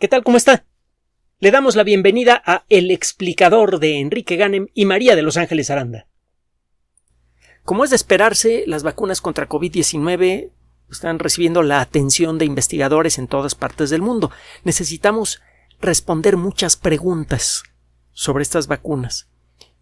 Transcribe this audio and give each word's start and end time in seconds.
¿Qué 0.00 0.08
tal? 0.08 0.24
¿Cómo 0.24 0.36
está? 0.36 0.64
Le 1.38 1.52
damos 1.52 1.76
la 1.76 1.84
bienvenida 1.84 2.42
a 2.44 2.64
El 2.68 2.90
explicador 2.90 3.78
de 3.78 4.00
Enrique 4.00 4.34
Ganem 4.34 4.66
y 4.74 4.86
María 4.86 5.14
de 5.14 5.22
Los 5.22 5.36
Ángeles 5.36 5.70
Aranda. 5.70 6.08
Como 7.62 7.84
es 7.84 7.90
de 7.90 7.96
esperarse, 7.96 8.64
las 8.66 8.82
vacunas 8.82 9.20
contra 9.20 9.48
COVID-19 9.48 10.50
están 10.90 11.20
recibiendo 11.20 11.62
la 11.62 11.80
atención 11.80 12.38
de 12.38 12.44
investigadores 12.44 13.18
en 13.18 13.28
todas 13.28 13.54
partes 13.54 13.88
del 13.88 14.02
mundo. 14.02 14.32
Necesitamos 14.64 15.40
responder 15.80 16.36
muchas 16.36 16.76
preguntas 16.76 17.62
sobre 18.12 18.42
estas 18.42 18.66
vacunas. 18.66 19.28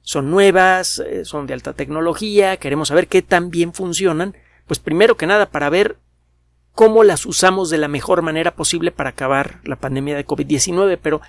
Son 0.02 0.30
nuevas, 0.30 0.98
eh, 0.98 1.24
son 1.24 1.46
de 1.46 1.54
alta 1.54 1.72
tecnología, 1.72 2.58
queremos 2.58 2.88
saber 2.88 3.08
qué 3.08 3.22
tan 3.22 3.48
bien 3.48 3.72
funcionan, 3.72 4.36
pues 4.66 4.78
primero 4.78 5.16
que 5.16 5.26
nada 5.26 5.50
para 5.50 5.70
ver 5.70 5.96
cómo 6.74 7.04
las 7.04 7.26
usamos 7.26 7.70
de 7.70 7.78
la 7.78 7.88
mejor 7.88 8.22
manera 8.22 8.54
posible 8.54 8.90
para 8.90 9.10
acabar 9.10 9.60
la 9.64 9.76
pandemia 9.76 10.16
de 10.16 10.26
COVID-19, 10.26 10.98
pero 11.02 11.20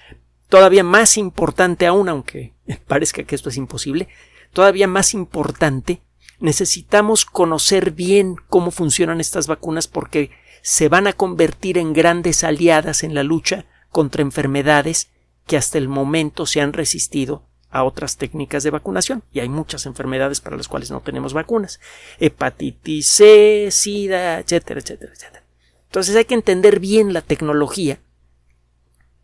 todavía 0.49 0.83
más 0.83 1.17
importante 1.17 1.85
aún, 1.85 2.09
aunque 2.09 2.53
parezca 2.87 3.23
que 3.23 3.35
esto 3.35 3.49
es 3.49 3.57
imposible, 3.57 4.07
todavía 4.51 4.87
más 4.87 5.13
importante, 5.13 6.01
necesitamos 6.39 7.25
conocer 7.25 7.91
bien 7.91 8.35
cómo 8.49 8.71
funcionan 8.71 9.19
estas 9.19 9.47
vacunas 9.47 9.87
porque 9.87 10.31
se 10.61 10.89
van 10.89 11.07
a 11.07 11.13
convertir 11.13 11.77
en 11.77 11.93
grandes 11.93 12.43
aliadas 12.43 13.03
en 13.03 13.13
la 13.13 13.23
lucha 13.23 13.65
contra 13.91 14.21
enfermedades 14.21 15.09
que 15.45 15.57
hasta 15.57 15.77
el 15.77 15.89
momento 15.89 16.45
se 16.45 16.61
han 16.61 16.73
resistido 16.73 17.43
a 17.73 17.83
otras 17.83 18.17
técnicas 18.17 18.63
de 18.63 18.69
vacunación. 18.69 19.23
Y 19.33 19.39
hay 19.39 19.49
muchas 19.49 19.85
enfermedades 19.87 20.39
para 20.39 20.55
las 20.55 20.67
cuales 20.67 20.91
no 20.91 21.01
tenemos 21.01 21.33
vacunas. 21.33 21.79
Hepatitis 22.19 23.09
C, 23.09 23.69
SIDA, 23.71 24.39
etcétera, 24.39 24.79
etcétera, 24.79 25.11
etcétera. 25.11 25.43
Entonces 25.87 26.15
hay 26.15 26.25
que 26.25 26.35
entender 26.35 26.79
bien 26.79 27.13
la 27.13 27.21
tecnología 27.21 27.99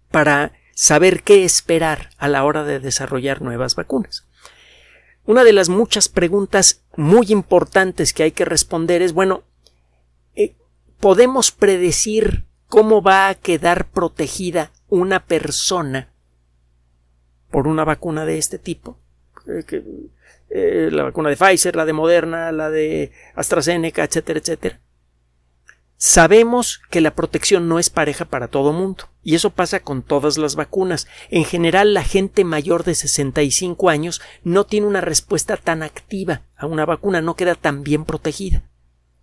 para 0.10 0.54
saber 0.74 1.22
qué 1.22 1.46
esperar 1.46 2.10
a 2.18 2.28
la 2.28 2.44
hora 2.44 2.64
de 2.64 2.80
desarrollar 2.80 3.42
nuevas 3.44 3.76
vacunas. 3.76 4.26
Una 5.26 5.44
de 5.44 5.54
las 5.54 5.70
muchas 5.70 6.10
preguntas 6.10 6.82
muy 6.98 7.28
importantes 7.30 8.14
que 8.14 8.24
hay 8.24 8.32
que 8.32 8.46
responder 8.46 9.04
es, 9.04 9.14
bueno, 9.14 9.44
eh, 10.36 10.56
¿podemos 11.00 11.52
predecir 11.52 12.46
cómo 12.68 13.04
va 13.04 13.30
a 13.30 13.36
quedar 13.36 13.90
protegida 13.90 14.72
una 14.88 15.26
persona 15.26 16.10
por 17.52 17.68
una 17.68 17.84
vacuna 17.84 18.26
de 18.26 18.38
este 18.38 18.60
tipo. 18.60 19.00
Eh, 20.50 20.90
la 20.92 21.04
vacuna 21.04 21.30
de 21.30 21.38
Pfizer, 21.38 21.76
la 21.76 21.86
de 21.86 21.94
Moderna, 21.94 22.52
la 22.52 22.70
de 22.70 23.12
AstraZeneca, 23.36 24.04
etcétera, 24.04 24.40
etcétera. 24.40 24.80
Sabemos 26.02 26.80
que 26.90 27.02
la 27.02 27.14
protección 27.14 27.68
no 27.68 27.78
es 27.78 27.90
pareja 27.90 28.24
para 28.24 28.48
todo 28.48 28.72
mundo, 28.72 29.10
y 29.22 29.36
eso 29.36 29.50
pasa 29.50 29.82
con 29.82 30.02
todas 30.02 30.38
las 30.38 30.56
vacunas. 30.56 31.08
En 31.30 31.44
general, 31.44 31.94
la 31.94 32.04
gente 32.04 32.46
mayor 32.46 32.86
de 32.86 32.96
65 32.96 33.90
años 33.90 34.22
no 34.46 34.66
tiene 34.66 34.88
una 34.88 35.02
respuesta 35.02 35.58
tan 35.58 35.84
activa 35.84 36.44
a 36.56 36.68
una 36.68 36.86
vacuna, 36.86 37.20
no 37.22 37.36
queda 37.36 37.56
tan 37.56 37.84
bien 37.84 38.06
protegida. 38.06 38.64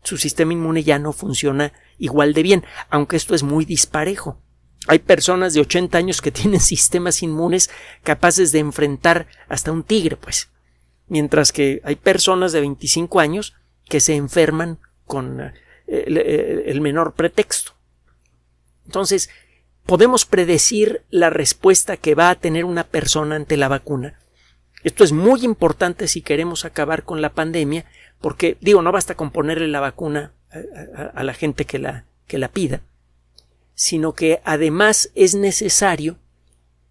Su 0.02 0.18
sistema 0.18 0.52
inmune 0.52 0.84
ya 0.84 0.98
no 0.98 1.14
funciona 1.14 1.72
igual 1.96 2.34
de 2.34 2.42
bien, 2.42 2.64
aunque 2.90 3.16
esto 3.16 3.34
es 3.34 3.42
muy 3.42 3.64
disparejo. 3.64 4.38
Hay 4.86 5.00
personas 5.00 5.54
de 5.54 5.60
80 5.60 5.98
años 5.98 6.20
que 6.20 6.30
tienen 6.32 6.60
sistemas 6.60 7.22
inmunes 7.22 7.70
capaces 8.02 8.52
de 8.52 8.60
enfrentar 8.60 9.26
hasta 9.48 9.72
un 9.72 9.82
tigre, 9.82 10.16
pues. 10.16 10.50
Mientras 11.08 11.52
que 11.52 11.80
hay 11.84 11.96
personas 11.96 12.52
de 12.52 12.60
25 12.60 13.20
años 13.20 13.54
que 13.88 14.00
se 14.00 14.16
enferman 14.16 14.78
con 15.04 15.40
eh, 15.40 15.52
eh, 15.86 16.64
el, 16.66 16.80
menor 16.80 17.14
pretexto. 17.14 17.72
Entonces, 18.86 19.30
podemos 19.84 20.24
predecir 20.24 21.02
la 21.10 21.30
respuesta 21.30 21.96
que 21.96 22.16
va 22.16 22.30
a 22.30 22.34
tener 22.34 22.64
una 22.64 22.84
persona 22.84 23.36
ante 23.36 23.56
la 23.56 23.68
vacuna. 23.68 24.18
Esto 24.82 25.04
es 25.04 25.12
muy 25.12 25.44
importante 25.44 26.08
si 26.08 26.22
queremos 26.22 26.64
acabar 26.64 27.04
con 27.04 27.22
la 27.22 27.32
pandemia, 27.32 27.84
porque, 28.20 28.56
digo, 28.60 28.82
no 28.82 28.90
basta 28.90 29.14
con 29.14 29.30
ponerle 29.30 29.68
la 29.68 29.80
vacuna 29.80 30.32
a, 31.14 31.22
la 31.22 31.34
gente 31.34 31.64
que 31.64 31.78
la, 31.78 32.04
que 32.26 32.38
la 32.38 32.48
pida, 32.48 32.80
sino 33.76 34.14
que 34.14 34.40
además 34.44 35.10
es 35.14 35.36
necesario 35.36 36.18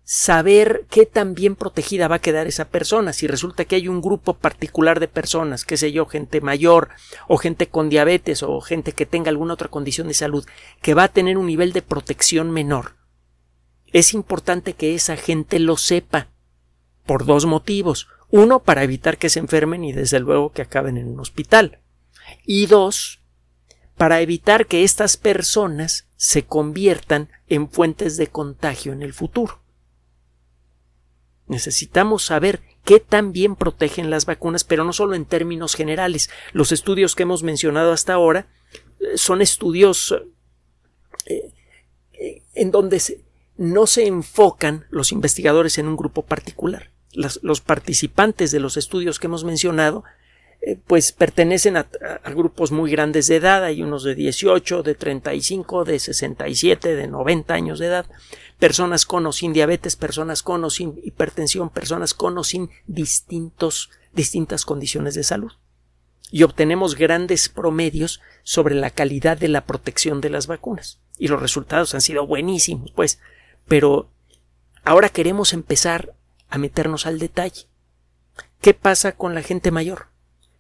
saber 0.03 0.85
qué 0.90 1.07
tan 1.07 1.34
bien 1.34 1.56
protegida 1.56 2.07
va 2.07 2.18
a 2.18 2.22
quedar 2.22 2.46
esa 2.46 2.69
persona. 2.69 3.12
Si 3.12 3.25
resulta 3.25 3.66
que 3.66 3.75
hay 3.75 3.88
un 3.88 4.01
grupo 4.01 4.35
particular 4.35 5.00
de 5.00 5.07
personas, 5.07 5.66
qué 5.66 5.78
sé 5.78 5.91
yo, 5.91 6.06
gente 6.06 6.41
mayor 6.41 6.90
o 7.28 7.38
gente 7.38 7.68
con 7.68 7.90
diabetes 7.90 8.44
o 8.44 8.62
gente 8.62 8.91
que 8.91 9.07
tenga 9.07 9.29
alguna 9.29 9.56
otra 9.56 9.68
condición 9.68 10.07
de 10.07 10.13
salud, 10.13 10.45
que 10.81 10.94
va 10.94 11.06
a 11.06 11.12
tener 11.12 11.38
un 11.38 11.47
nivel 11.47 11.74
de 11.74 11.81
protección 11.81 12.51
menor, 12.51 12.94
es 13.91 14.13
importante 14.13 14.74
que 14.74 14.94
esa 14.94 15.18
gente 15.18 15.57
lo 15.57 15.78
sepa 15.78 16.29
por 17.06 17.25
dos 17.25 17.45
motivos. 17.45 18.07
Uno, 18.29 18.59
para 18.59 18.84
evitar 18.84 19.18
que 19.18 19.29
se 19.29 19.40
enfermen 19.40 19.84
y 19.84 19.91
desde 19.91 20.19
luego 20.19 20.51
que 20.51 20.62
acaben 20.62 20.97
en 20.97 21.07
un 21.07 21.19
hospital. 21.19 21.79
Y 22.45 22.68
dos, 22.68 23.22
para 23.97 24.22
evitar 24.22 24.67
que 24.67 24.83
estas 24.83 25.17
personas 25.17 26.07
se 26.16 26.45
conviertan 26.45 27.29
en 27.47 27.69
fuentes 27.69 28.17
de 28.17 28.28
contagio 28.28 28.94
en 28.94 29.01
el 29.01 29.13
futuro. 29.13 29.61
Necesitamos 31.47 32.25
saber 32.25 32.61
qué 32.83 33.00
tan 33.00 33.31
bien 33.31 33.56
protegen 33.56 34.09
las 34.09 34.25
vacunas, 34.25 34.63
pero 34.63 34.83
no 34.83 34.94
solo 34.94 35.16
en 35.16 35.25
términos 35.25 35.75
generales. 35.75 36.29
Los 36.53 36.72
estudios 36.72 37.16
que 37.16 37.23
hemos 37.23 37.44
mencionado 37.44 37.91
hasta 37.91 38.13
ahora 38.13 38.47
eh, 39.00 39.17
son 39.17 39.41
estudios 39.41 40.16
eh, 41.25 41.53
eh, 42.13 42.41
en 42.53 42.72
donde 42.72 43.01
no 43.57 43.88
se 43.88 44.07
enfocan 44.07 44.85
los 44.89 45.12
investigadores 45.12 45.77
en 45.77 45.88
un 45.88 45.95
grupo 45.95 46.25
particular. 46.25 46.91
los 47.13 47.62
participantes 47.62 48.51
de 48.51 48.59
los 48.59 48.75
estudios 48.75 49.19
que 49.19 49.27
hemos 49.27 49.45
mencionado 49.45 50.03
eh, 50.67 50.79
pues 50.87 51.11
pertenecen 51.11 51.77
a, 51.77 51.87
grupos 52.33 52.71
muy 52.71 52.89
grandes 52.89 53.27
de 53.27 53.35
edad, 53.35 53.63
hay 53.63 53.83
unos 53.83 54.03
de 54.03 54.15
18, 54.15 54.81
de 54.81 54.95
35, 54.95 55.85
de 55.85 55.99
67, 55.99 56.95
de 56.95 57.07
90 57.07 57.53
años 57.53 57.77
de 57.77 57.85
edad, 57.85 58.07
personas 58.57 59.05
con 59.05 59.27
o 59.27 59.31
sin 59.31 59.53
diabetes, 59.53 59.95
personas 59.95 60.41
con 60.41 60.63
o 60.63 60.71
sin 60.71 60.99
hipertensión, 61.03 61.69
personas 61.69 62.15
con 62.15 62.35
o 62.39 62.43
sin 62.43 62.71
distintos, 62.87 63.91
distintas 64.13 64.65
condiciones 64.65 65.13
de 65.13 65.23
salud. 65.23 65.51
Y 66.31 66.41
obtenemos 66.41 66.95
grandes 66.95 67.47
promedios 67.47 68.19
sobre 68.41 68.73
la 68.73 68.89
calidad 68.89 69.37
de 69.37 69.49
la 69.49 69.65
protección 69.65 70.19
de 70.19 70.31
las 70.31 70.47
vacunas. 70.47 70.99
Y 71.19 71.27
los 71.27 71.39
resultados 71.39 71.93
han 71.93 72.01
sido 72.01 72.25
buenísimos, 72.25 72.89
pues. 72.89 73.19
Pero 73.67 74.09
ahora 74.83 75.09
queremos 75.09 75.53
empezar 75.53 76.15
a 76.49 76.57
meternos 76.57 77.05
al 77.05 77.19
detalle. 77.19 77.67
¿Qué 78.61 78.73
pasa 78.73 79.11
con 79.11 79.35
la 79.35 79.43
gente 79.43 79.69
mayor? 79.69 80.14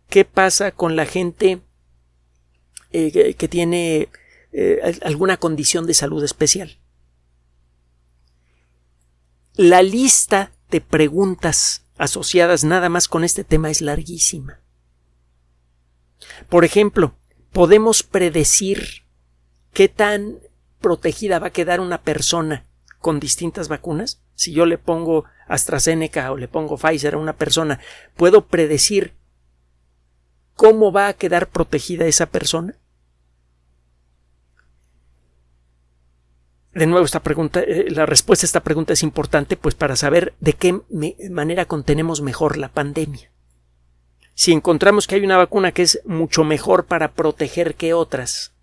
Qué 0.09 0.25
pasa 0.25 0.71
con 0.71 0.95
la 0.95 1.05
gente 1.05 1.61
eh, 2.91 3.35
que 3.35 3.47
tiene 3.47 4.09
eh, 4.51 4.99
alguna 5.03 5.37
condición 5.37 5.85
de 5.85 5.93
salud 5.93 6.23
especial. 6.23 6.79
La 9.55 9.81
lista 9.81 10.51
de 10.69 10.81
preguntas 10.81 11.83
asociadas 11.97 12.63
nada 12.63 12.89
más 12.89 13.07
con 13.07 13.23
este 13.23 13.43
tema 13.43 13.69
es 13.69 13.81
larguísima. 13.81 14.59
Por 16.49 16.65
ejemplo, 16.65 17.15
podemos 17.51 18.03
predecir 18.03 19.03
qué 19.73 19.89
tan 19.89 20.39
protegida 20.79 21.39
va 21.39 21.47
a 21.47 21.53
quedar 21.53 21.79
una 21.79 22.01
persona 22.01 22.65
con 22.99 23.19
distintas 23.19 23.67
vacunas. 23.67 24.21
Si 24.35 24.51
yo 24.51 24.65
le 24.65 24.77
pongo 24.77 25.25
AstraZeneca 25.47 26.31
o 26.31 26.37
le 26.37 26.47
pongo 26.47 26.77
Pfizer 26.77 27.15
a 27.15 27.17
una 27.17 27.35
persona, 27.35 27.79
puedo 28.15 28.47
predecir 28.47 29.13
¿Cómo 30.55 30.91
va 30.91 31.07
a 31.07 31.13
quedar 31.13 31.47
protegida 31.47 32.05
esa 32.05 32.27
persona? 32.27 32.75
De 36.73 36.87
nuevo, 36.87 37.05
esta 37.05 37.21
pregunta, 37.21 37.61
eh, 37.61 37.85
la 37.89 38.05
respuesta 38.05 38.45
a 38.45 38.47
esta 38.47 38.63
pregunta 38.63 38.93
es 38.93 39.03
importante, 39.03 39.55
pues 39.55 39.75
para 39.75 39.95
saber 39.95 40.33
de 40.41 40.53
qué 40.53 40.81
manera 41.29 41.65
contenemos 41.65 42.21
mejor 42.21 42.57
la 42.57 42.69
pandemia. 42.69 43.31
Si 44.33 44.51
encontramos 44.51 45.07
que 45.07 45.15
hay 45.15 45.23
una 45.23 45.37
vacuna 45.37 45.71
que 45.71 45.83
es 45.83 46.01
mucho 46.05 46.43
mejor 46.43 46.85
para 46.85 47.13
proteger 47.13 47.75
que 47.75 47.93
otras 47.93 48.53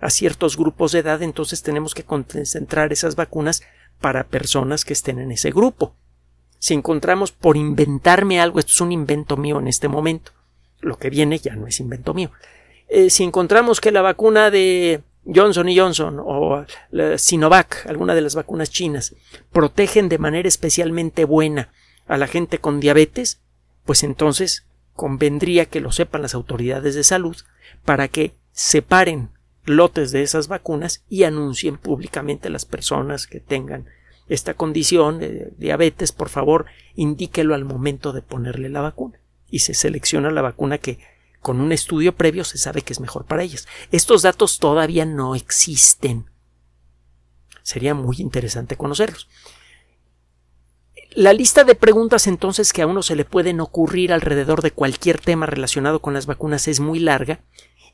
a 0.00 0.10
ciertos 0.10 0.56
grupos 0.56 0.92
de 0.92 0.98
edad, 0.98 1.22
entonces 1.22 1.62
tenemos 1.62 1.94
que 1.94 2.02
concentrar 2.04 2.92
esas 2.92 3.14
vacunas 3.14 3.62
para 4.00 4.26
personas 4.26 4.84
que 4.84 4.92
estén 4.92 5.20
en 5.20 5.30
ese 5.30 5.50
grupo. 5.50 5.94
Si 6.58 6.74
encontramos 6.74 7.30
por 7.30 7.56
inventarme 7.56 8.40
algo, 8.40 8.58
esto 8.58 8.72
es 8.72 8.80
un 8.80 8.92
invento 8.92 9.36
mío 9.36 9.60
en 9.60 9.68
este 9.68 9.88
momento, 9.88 10.32
lo 10.80 10.98
que 10.98 11.10
viene 11.10 11.38
ya 11.38 11.56
no 11.56 11.66
es 11.66 11.80
invento 11.80 12.14
mío. 12.14 12.30
Eh, 12.88 13.10
si 13.10 13.24
encontramos 13.24 13.80
que 13.80 13.92
la 13.92 14.02
vacuna 14.02 14.50
de 14.50 15.02
Johnson 15.32 15.68
y 15.68 15.78
Johnson 15.78 16.20
o 16.20 16.64
la 16.90 17.18
Sinovac, 17.18 17.86
alguna 17.86 18.14
de 18.14 18.20
las 18.20 18.34
vacunas 18.34 18.70
chinas, 18.70 19.14
protegen 19.50 20.08
de 20.08 20.18
manera 20.18 20.48
especialmente 20.48 21.24
buena 21.24 21.72
a 22.06 22.16
la 22.16 22.28
gente 22.28 22.58
con 22.58 22.78
diabetes, 22.78 23.40
pues 23.84 24.04
entonces 24.04 24.66
convendría 24.94 25.66
que 25.66 25.80
lo 25.80 25.92
sepan 25.92 26.22
las 26.22 26.34
autoridades 26.34 26.94
de 26.94 27.04
salud 27.04 27.36
para 27.84 28.08
que 28.08 28.34
separen 28.52 29.30
lotes 29.64 30.12
de 30.12 30.22
esas 30.22 30.48
vacunas 30.48 31.04
y 31.08 31.24
anuncien 31.24 31.76
públicamente 31.76 32.48
a 32.48 32.52
las 32.52 32.64
personas 32.64 33.26
que 33.26 33.40
tengan 33.40 33.86
esta 34.28 34.54
condición 34.54 35.18
de 35.18 35.52
diabetes, 35.56 36.12
por 36.12 36.28
favor, 36.28 36.66
indíquelo 36.94 37.54
al 37.54 37.64
momento 37.64 38.12
de 38.12 38.22
ponerle 38.22 38.68
la 38.68 38.80
vacuna. 38.80 39.18
Y 39.48 39.60
se 39.60 39.74
selecciona 39.74 40.30
la 40.30 40.42
vacuna 40.42 40.78
que 40.78 40.98
con 41.40 41.60
un 41.60 41.70
estudio 41.72 42.16
previo 42.16 42.44
se 42.44 42.58
sabe 42.58 42.82
que 42.82 42.92
es 42.92 43.00
mejor 43.00 43.24
para 43.24 43.42
ellas. 43.42 43.68
Estos 43.92 44.22
datos 44.22 44.58
todavía 44.58 45.04
no 45.04 45.34
existen. 45.34 46.28
Sería 47.62 47.94
muy 47.94 48.16
interesante 48.18 48.76
conocerlos. 48.76 49.28
La 51.10 51.32
lista 51.32 51.64
de 51.64 51.74
preguntas 51.74 52.26
entonces 52.26 52.72
que 52.72 52.82
a 52.82 52.86
uno 52.86 53.02
se 53.02 53.16
le 53.16 53.24
pueden 53.24 53.60
ocurrir 53.60 54.12
alrededor 54.12 54.60
de 54.60 54.72
cualquier 54.72 55.18
tema 55.18 55.46
relacionado 55.46 56.00
con 56.00 56.14
las 56.14 56.26
vacunas 56.26 56.68
es 56.68 56.80
muy 56.80 56.98
larga 56.98 57.40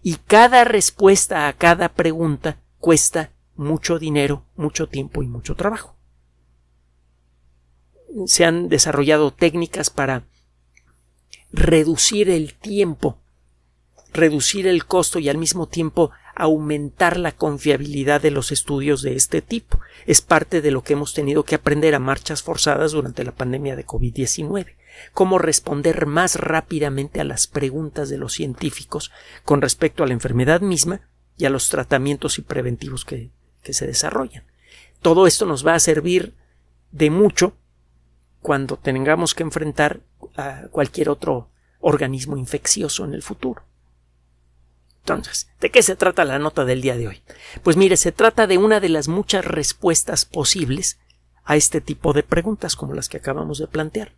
y 0.02 0.16
cada 0.16 0.64
respuesta 0.64 1.46
a 1.46 1.52
cada 1.52 1.90
pregunta 1.90 2.58
cuesta 2.80 3.30
mucho 3.54 3.98
dinero, 3.98 4.44
mucho 4.56 4.88
tiempo 4.88 5.22
y 5.22 5.28
mucho 5.28 5.54
trabajo. 5.54 5.94
Se 8.26 8.44
han 8.44 8.68
desarrollado 8.68 9.32
técnicas 9.32 9.90
para 9.90 10.24
reducir 11.52 12.30
el 12.30 12.54
tiempo, 12.54 13.18
reducir 14.12 14.66
el 14.66 14.84
costo 14.84 15.18
y 15.18 15.28
al 15.28 15.38
mismo 15.38 15.68
tiempo 15.68 16.10
aumentar 16.34 17.18
la 17.18 17.32
confiabilidad 17.32 18.20
de 18.20 18.30
los 18.30 18.52
estudios 18.52 19.02
de 19.02 19.14
este 19.16 19.42
tipo. 19.42 19.80
Es 20.06 20.20
parte 20.20 20.60
de 20.62 20.70
lo 20.70 20.82
que 20.82 20.94
hemos 20.94 21.14
tenido 21.14 21.44
que 21.44 21.54
aprender 21.54 21.94
a 21.94 21.98
marchas 21.98 22.42
forzadas 22.42 22.92
durante 22.92 23.24
la 23.24 23.32
pandemia 23.32 23.76
de 23.76 23.86
COVID-19. 23.86 24.74
Cómo 25.12 25.38
responder 25.38 26.06
más 26.06 26.36
rápidamente 26.36 27.20
a 27.20 27.24
las 27.24 27.46
preguntas 27.46 28.08
de 28.08 28.18
los 28.18 28.32
científicos 28.32 29.10
con 29.44 29.62
respecto 29.62 30.02
a 30.02 30.06
la 30.06 30.12
enfermedad 30.12 30.60
misma 30.60 31.08
y 31.36 31.46
a 31.46 31.50
los 31.50 31.68
tratamientos 31.68 32.38
y 32.38 32.42
preventivos 32.42 33.04
que, 33.04 33.30
se 33.62 33.86
desarrollan. 33.86 34.44
Todo 35.00 35.26
esto 35.26 35.46
nos 35.46 35.66
va 35.66 35.74
a 35.74 35.80
servir 35.80 36.34
de 36.90 37.10
mucho 37.10 37.56
cuando 38.42 38.76
tengamos 38.76 39.34
que 39.34 39.44
enfrentar 39.44 40.00
a 40.36 40.66
cualquier 40.70 41.08
otro 41.08 41.48
organismo 41.80 42.36
infeccioso 42.36 43.04
en 43.04 43.14
el 43.14 43.22
futuro. 43.22 43.62
Entonces, 45.00 45.48
¿de 45.60 45.70
qué 45.70 45.82
se 45.82 45.96
trata 45.96 46.24
la 46.24 46.38
nota 46.38 46.64
del 46.64 46.80
día 46.80 46.96
de 46.96 47.08
hoy? 47.08 47.22
Pues 47.62 47.76
mire, 47.76 47.96
se 47.96 48.12
trata 48.12 48.46
de 48.46 48.58
una 48.58 48.78
de 48.80 48.88
las 48.88 49.08
muchas 49.08 49.44
respuestas 49.44 50.24
posibles 50.24 50.98
a 51.44 51.56
este 51.56 51.80
tipo 51.80 52.12
de 52.12 52.22
preguntas 52.22 52.76
como 52.76 52.94
las 52.94 53.08
que 53.08 53.16
acabamos 53.16 53.58
de 53.58 53.66
plantear. 53.66 54.14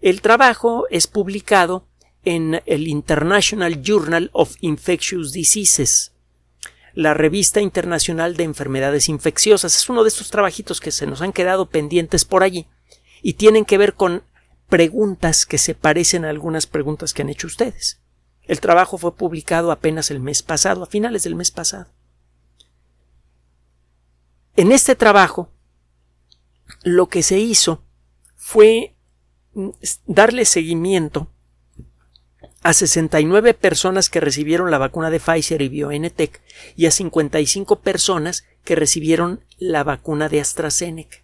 El 0.00 0.22
trabajo 0.22 0.86
es 0.90 1.06
publicado 1.06 1.86
en 2.24 2.62
el 2.64 2.88
International 2.88 3.82
Journal 3.82 4.30
of 4.32 4.56
Infectious 4.60 5.32
Diseases, 5.32 6.12
la 6.94 7.12
revista 7.14 7.60
internacional 7.60 8.36
de 8.36 8.44
enfermedades 8.44 9.08
infecciosas. 9.08 9.76
Es 9.76 9.88
uno 9.88 10.04
de 10.04 10.08
estos 10.08 10.30
trabajitos 10.30 10.80
que 10.80 10.90
se 10.90 11.06
nos 11.06 11.20
han 11.20 11.32
quedado 11.32 11.68
pendientes 11.68 12.24
por 12.24 12.42
allí 12.42 12.66
y 13.22 13.34
tienen 13.34 13.64
que 13.64 13.78
ver 13.78 13.94
con 13.94 14.22
preguntas 14.68 15.46
que 15.46 15.58
se 15.58 15.74
parecen 15.74 16.24
a 16.24 16.30
algunas 16.30 16.66
preguntas 16.66 17.14
que 17.14 17.22
han 17.22 17.30
hecho 17.30 17.46
ustedes. 17.46 18.00
El 18.42 18.60
trabajo 18.60 18.98
fue 18.98 19.14
publicado 19.14 19.72
apenas 19.72 20.10
el 20.10 20.20
mes 20.20 20.42
pasado, 20.42 20.82
a 20.82 20.86
finales 20.86 21.22
del 21.24 21.34
mes 21.34 21.50
pasado. 21.50 21.86
En 24.56 24.72
este 24.72 24.94
trabajo, 24.94 25.50
lo 26.82 27.08
que 27.08 27.22
se 27.22 27.38
hizo 27.38 27.84
fue 28.36 28.96
darle 30.06 30.44
seguimiento 30.44 31.30
a 32.62 32.72
69 32.72 33.54
personas 33.54 34.10
que 34.10 34.20
recibieron 34.20 34.70
la 34.70 34.78
vacuna 34.78 35.10
de 35.10 35.20
Pfizer 35.20 35.62
y 35.62 35.68
BioNTech 35.68 36.42
y 36.76 36.86
a 36.86 36.90
55 36.90 37.80
personas 37.80 38.44
que 38.64 38.74
recibieron 38.74 39.44
la 39.58 39.84
vacuna 39.84 40.28
de 40.28 40.40
AstraZeneca. 40.40 41.18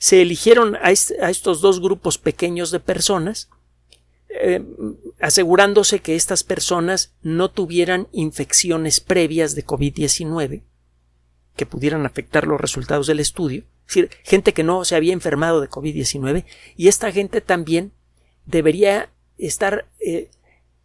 Se 0.00 0.22
eligieron 0.22 0.76
a, 0.76 0.92
estos 0.92 1.60
dos 1.60 1.78
grupos 1.78 2.16
pequeños 2.16 2.70
de 2.70 2.80
personas 2.80 3.50
eh, 4.30 4.64
asegurándose 5.20 6.00
que 6.00 6.16
estas 6.16 6.42
personas 6.42 7.12
no 7.20 7.50
tuvieran 7.50 8.08
infecciones 8.10 9.00
previas 9.00 9.54
de 9.54 9.66
COVID-19 9.66 10.62
que 11.54 11.66
pudieran 11.66 12.06
afectar 12.06 12.46
los 12.46 12.58
resultados 12.58 13.08
del 13.08 13.20
estudio, 13.20 13.64
es 13.86 13.94
decir, 13.94 14.10
gente 14.24 14.54
que 14.54 14.62
no 14.62 14.86
se 14.86 14.96
había 14.96 15.12
enfermado 15.12 15.60
de 15.60 15.68
COVID-19 15.68 16.46
y 16.78 16.88
esta 16.88 17.12
gente 17.12 17.42
también 17.42 17.92
debería 18.46 19.10
estar 19.36 19.86
eh, 20.00 20.30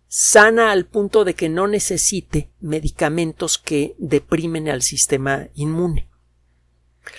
sana 0.09 0.73
al 0.73 0.87
punto 0.87 1.23
de 1.23 1.35
que 1.35 1.47
no 1.47 1.67
necesite 1.67 2.49
medicamentos 2.59 3.57
que 3.59 3.95
deprimen 3.97 4.67
al 4.67 4.81
sistema 4.81 5.47
inmune. 5.53 6.09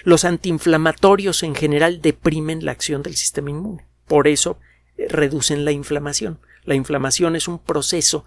Los 0.04 0.24
antiinflamatorios 0.24 1.42
en 1.42 1.54
general 1.54 2.00
deprimen 2.00 2.64
la 2.64 2.72
acción 2.72 3.02
del 3.02 3.16
sistema 3.16 3.50
inmune. 3.50 3.84
Por 4.06 4.28
eso 4.28 4.58
reducen 4.96 5.64
la 5.64 5.72
inflamación. 5.72 6.38
La 6.64 6.74
inflamación 6.74 7.36
es 7.36 7.48
un 7.48 7.58
proceso 7.58 8.24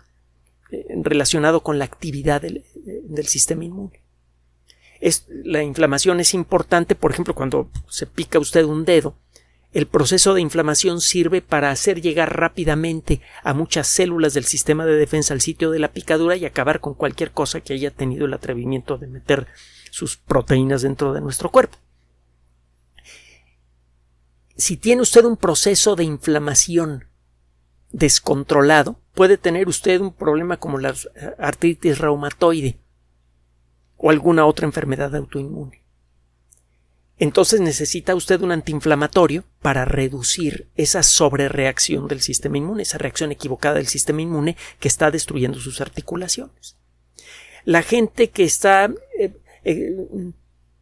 eh, 0.71 0.85
relacionado 1.01 1.61
con 1.61 1.79
la 1.79 1.85
actividad 1.85 2.41
del, 2.41 2.63
eh, 2.85 3.23
sistema 3.23 3.65
inmune. 3.65 4.01
la 5.43 5.63
inflamación 5.63 6.19
es 6.19 6.33
importante, 6.33 6.95
por 6.95 7.11
ejemplo, 7.11 7.33
cuando 7.33 7.69
se 7.89 8.05
pica 8.05 8.39
usted 8.39 8.63
un 8.63 8.85
dedo, 8.85 9.15
el 9.71 9.85
proceso 9.85 10.33
de 10.33 10.41
inflamación 10.41 10.99
sirve 10.99 11.41
para 11.41 11.69
hacer 11.69 12.01
llegar 12.01 12.35
rápidamente 12.39 13.21
a 13.43 13.53
muchas 13.53 13.87
células 13.87 14.33
del 14.33 14.45
sistema 14.45 14.85
de 14.85 14.95
defensa 14.95 15.33
al 15.33 15.41
sitio 15.41 15.69
de 15.69 15.77
la 15.77 15.91
picadura 15.91 16.35
y 16.35 16.45
acabar 16.45 16.79
con 16.79 16.95
cualquier 16.95 17.31
cosa 17.31 17.61
que 17.61 17.73
haya 17.73 17.91
tenido 17.91 18.25
el 18.25 18.33
atrevimiento 18.33 18.97
de 18.97 19.07
meter 19.07 19.47
sus 19.91 20.17
proteínas 20.17 20.81
dentro 20.81 21.13
de 21.13 21.21
nuestro 21.21 21.49
cuerpo 21.49 21.77
si 24.59 24.75
tiene 24.75 25.01
usted 25.01 25.23
un 25.23 25.37
proceso 25.37 25.95
de 25.95 26.03
inflamación 26.03 27.05
descontrolado, 27.91 28.99
puede 29.13 29.37
tener 29.37 29.67
usted 29.67 30.01
un 30.01 30.13
problema 30.13 30.57
como 30.57 30.77
la 30.77 30.93
artritis 31.37 31.97
reumatoide 31.97 32.77
o 33.97 34.09
alguna 34.09 34.45
otra 34.45 34.65
enfermedad 34.65 35.15
autoinmune. 35.15 35.81
Entonces 37.17 37.61
necesita 37.61 38.15
usted 38.15 38.41
un 38.41 38.51
antiinflamatorio 38.51 39.43
para 39.61 39.85
reducir 39.85 40.69
esa 40.75 41.03
sobrereacción 41.03 42.07
del 42.07 42.21
sistema 42.21 42.57
inmune, 42.57 42.83
esa 42.83 42.97
reacción 42.97 43.31
equivocada 43.31 43.75
del 43.75 43.87
sistema 43.87 44.21
inmune 44.21 44.55
que 44.79 44.87
está 44.87 45.09
destruyendo 45.09 45.59
sus 45.59 45.81
articulaciones. 45.81 46.77
La 47.65 47.81
gente 47.81 48.29
que 48.29 48.43
está 48.45 48.93
eh, 49.17 49.33
eh, 49.63 49.95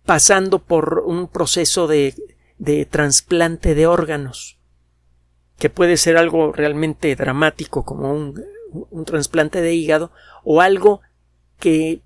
pasando 0.06 0.60
por 0.60 1.04
un 1.06 1.28
proceso 1.28 1.88
de 1.88 2.14
de 2.58 2.86
trasplante 2.86 3.76
de 3.76 3.88
órganos, 3.88 4.58
que 5.58 5.70
puede 5.70 5.98
ser 5.98 6.18
algo 6.18 6.52
realmente 6.52 7.16
dramático 7.16 7.86
como 7.86 8.12
un, 8.12 8.44
un 8.72 9.06
trasplante 9.06 9.62
de 9.62 9.74
hígado 9.74 10.12
o 10.44 10.62
algo 10.62 11.02
que 11.60 12.02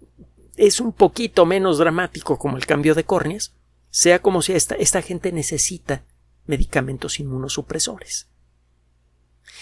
es 0.56 0.80
un 0.80 0.94
poquito 0.94 1.46
menos 1.46 1.78
dramático 1.78 2.38
como 2.38 2.58
el 2.58 2.66
cambio 2.66 2.96
de 2.96 3.04
córneas, 3.04 3.54
sea 3.90 4.22
como 4.22 4.42
sea, 4.42 4.56
esta, 4.56 4.76
esta 4.76 5.02
gente 5.02 5.32
necesita 5.32 6.04
medicamentos 6.46 7.20
inmunosupresores. 7.20 8.30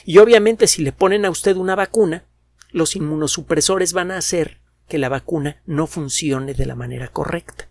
Y 0.05 0.17
obviamente 0.19 0.67
si 0.67 0.83
le 0.83 0.91
ponen 0.91 1.25
a 1.25 1.29
usted 1.29 1.55
una 1.55 1.75
vacuna, 1.75 2.25
los 2.71 2.95
inmunosupresores 2.95 3.93
van 3.93 4.11
a 4.11 4.17
hacer 4.17 4.59
que 4.89 4.97
la 4.97 5.07
vacuna 5.07 5.61
no 5.65 5.87
funcione 5.87 6.53
de 6.53 6.65
la 6.65 6.75
manera 6.75 7.07
correcta. 7.07 7.69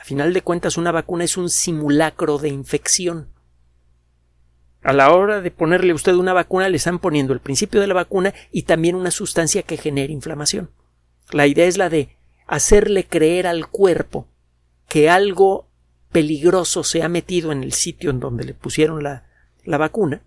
A 0.00 0.04
final 0.04 0.32
de 0.32 0.42
cuentas, 0.42 0.76
una 0.76 0.90
vacuna 0.90 1.22
es 1.22 1.36
un 1.36 1.48
simulacro 1.48 2.38
de 2.38 2.48
infección. 2.48 3.28
A 4.82 4.92
la 4.92 5.12
hora 5.12 5.40
de 5.40 5.52
ponerle 5.52 5.92
usted 5.92 6.14
una 6.14 6.32
vacuna, 6.32 6.68
le 6.68 6.78
están 6.78 6.98
poniendo 6.98 7.32
el 7.32 7.38
principio 7.38 7.80
de 7.80 7.86
la 7.86 7.94
vacuna 7.94 8.34
y 8.50 8.62
también 8.62 8.96
una 8.96 9.12
sustancia 9.12 9.62
que 9.62 9.76
genera 9.76 10.12
inflamación. 10.12 10.72
La 11.30 11.46
idea 11.46 11.66
es 11.66 11.78
la 11.78 11.88
de 11.88 12.16
hacerle 12.48 13.06
creer 13.06 13.46
al 13.46 13.68
cuerpo 13.68 14.26
que 14.88 15.08
algo 15.08 15.68
peligroso 16.10 16.82
se 16.82 17.04
ha 17.04 17.08
metido 17.08 17.52
en 17.52 17.62
el 17.62 17.72
sitio 17.72 18.10
en 18.10 18.18
donde 18.18 18.44
le 18.44 18.54
pusieron 18.54 19.04
la, 19.04 19.28
la 19.64 19.78
vacuna 19.78 20.22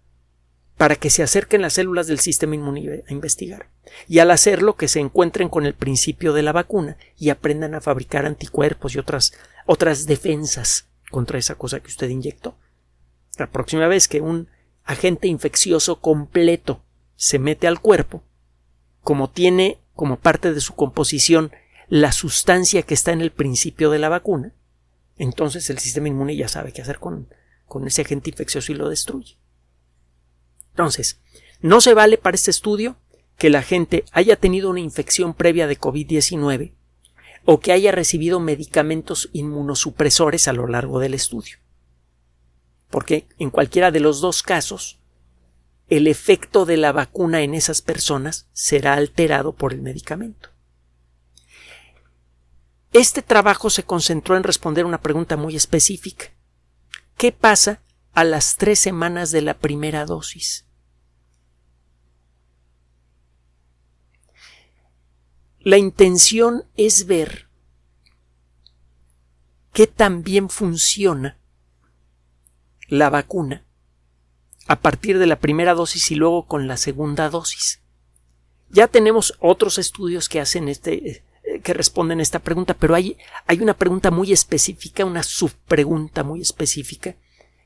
para 0.77 0.95
que 0.95 1.09
se 1.09 1.23
acerquen 1.23 1.61
las 1.61 1.73
células 1.73 2.07
del 2.07 2.19
sistema 2.19 2.55
inmune 2.55 3.03
a 3.07 3.13
investigar. 3.13 3.69
Y 4.07 4.19
al 4.19 4.31
hacerlo, 4.31 4.75
que 4.75 4.87
se 4.87 4.99
encuentren 4.99 5.47
con 5.47 5.65
el 5.65 5.73
principio 5.73 6.33
de 6.33 6.41
la 6.41 6.51
vacuna 6.51 6.97
y 7.17 7.29
aprendan 7.29 7.75
a 7.75 7.81
fabricar 7.81 8.25
anticuerpos 8.25 8.95
y 8.95 8.99
otras, 8.99 9.33
otras 9.65 10.05
defensas 10.05 10.87
contra 11.11 11.39
esa 11.39 11.55
cosa 11.55 11.79
que 11.79 11.87
usted 11.87 12.09
inyectó. 12.09 12.57
La 13.37 13.49
próxima 13.49 13.87
vez 13.87 14.07
que 14.07 14.21
un 14.21 14.49
agente 14.83 15.27
infeccioso 15.27 16.01
completo 16.01 16.81
se 17.15 17.39
mete 17.39 17.67
al 17.67 17.79
cuerpo, 17.79 18.23
como 19.01 19.29
tiene 19.29 19.79
como 19.93 20.17
parte 20.17 20.53
de 20.53 20.59
su 20.59 20.75
composición 20.75 21.51
la 21.87 22.11
sustancia 22.11 22.81
que 22.81 22.93
está 22.93 23.13
en 23.13 23.21
el 23.21 23.31
principio 23.31 23.91
de 23.91 23.99
la 23.99 24.09
vacuna, 24.09 24.53
entonces 25.17 25.69
el 25.69 25.79
sistema 25.79 26.09
inmune 26.09 26.35
ya 26.35 26.49
sabe 26.49 26.73
qué 26.73 26.81
hacer 26.81 26.99
con, 26.99 27.29
con 27.65 27.87
ese 27.87 28.01
agente 28.01 28.29
infeccioso 28.29 28.71
y 28.71 28.75
lo 28.75 28.89
destruye. 28.89 29.37
Entonces, 30.75 31.21
no 31.61 31.79
se 31.79 31.93
vale 31.93 32.17
para 32.17 32.35
este 32.35 32.51
estudio 32.51 32.97
que 33.37 33.49
la 33.49 33.61
gente 33.61 34.03
haya 34.11 34.35
tenido 34.35 34.69
una 34.69 34.81
infección 34.81 35.33
previa 35.33 35.67
de 35.67 35.79
COVID-19 35.79 36.73
o 37.45 37.61
que 37.61 37.71
haya 37.71 37.93
recibido 37.93 38.41
medicamentos 38.41 39.29
inmunosupresores 39.31 40.49
a 40.49 40.53
lo 40.53 40.67
largo 40.67 40.99
del 40.99 41.13
estudio. 41.13 41.59
Porque 42.89 43.25
en 43.39 43.51
cualquiera 43.51 43.91
de 43.91 44.01
los 44.01 44.19
dos 44.19 44.43
casos, 44.43 44.99
el 45.87 46.07
efecto 46.07 46.65
de 46.65 46.75
la 46.75 46.91
vacuna 46.91 47.41
en 47.41 47.53
esas 47.53 47.81
personas 47.81 48.49
será 48.51 48.95
alterado 48.95 49.53
por 49.53 49.71
el 49.71 49.81
medicamento. 49.81 50.49
Este 52.91 53.21
trabajo 53.21 53.69
se 53.69 53.83
concentró 53.83 54.35
en 54.35 54.43
responder 54.43 54.83
una 54.83 54.99
pregunta 54.99 55.37
muy 55.37 55.55
específica. 55.55 56.33
¿Qué 57.15 57.31
pasa 57.31 57.81
a 58.15 58.23
las 58.23 58.55
tres 58.55 58.79
semanas 58.79 59.31
de 59.31 59.41
la 59.41 59.53
primera 59.53 60.05
dosis? 60.05 60.65
La 65.59 65.77
intención 65.77 66.63
es 66.77 67.07
ver 67.07 67.49
qué 69.73 69.87
tan 69.87 70.23
bien 70.23 70.49
funciona 70.49 71.37
la 72.87 73.09
vacuna 73.09 73.65
a 74.67 74.79
partir 74.79 75.19
de 75.19 75.25
la 75.27 75.39
primera 75.39 75.73
dosis 75.73 76.11
y 76.11 76.15
luego 76.15 76.47
con 76.47 76.67
la 76.67 76.77
segunda 76.77 77.29
dosis. 77.29 77.81
Ya 78.69 78.87
tenemos 78.87 79.35
otros 79.39 79.77
estudios 79.77 80.29
que 80.29 80.39
hacen 80.39 80.69
este 80.69 81.23
eh, 81.43 81.59
que 81.61 81.73
responden 81.73 82.21
esta 82.21 82.39
pregunta, 82.39 82.75
pero 82.75 82.95
hay, 82.95 83.17
hay 83.45 83.59
una 83.59 83.75
pregunta 83.75 84.09
muy 84.09 84.31
específica, 84.31 85.03
una 85.03 85.23
subpregunta 85.23 86.23
muy 86.23 86.41
específica 86.41 87.15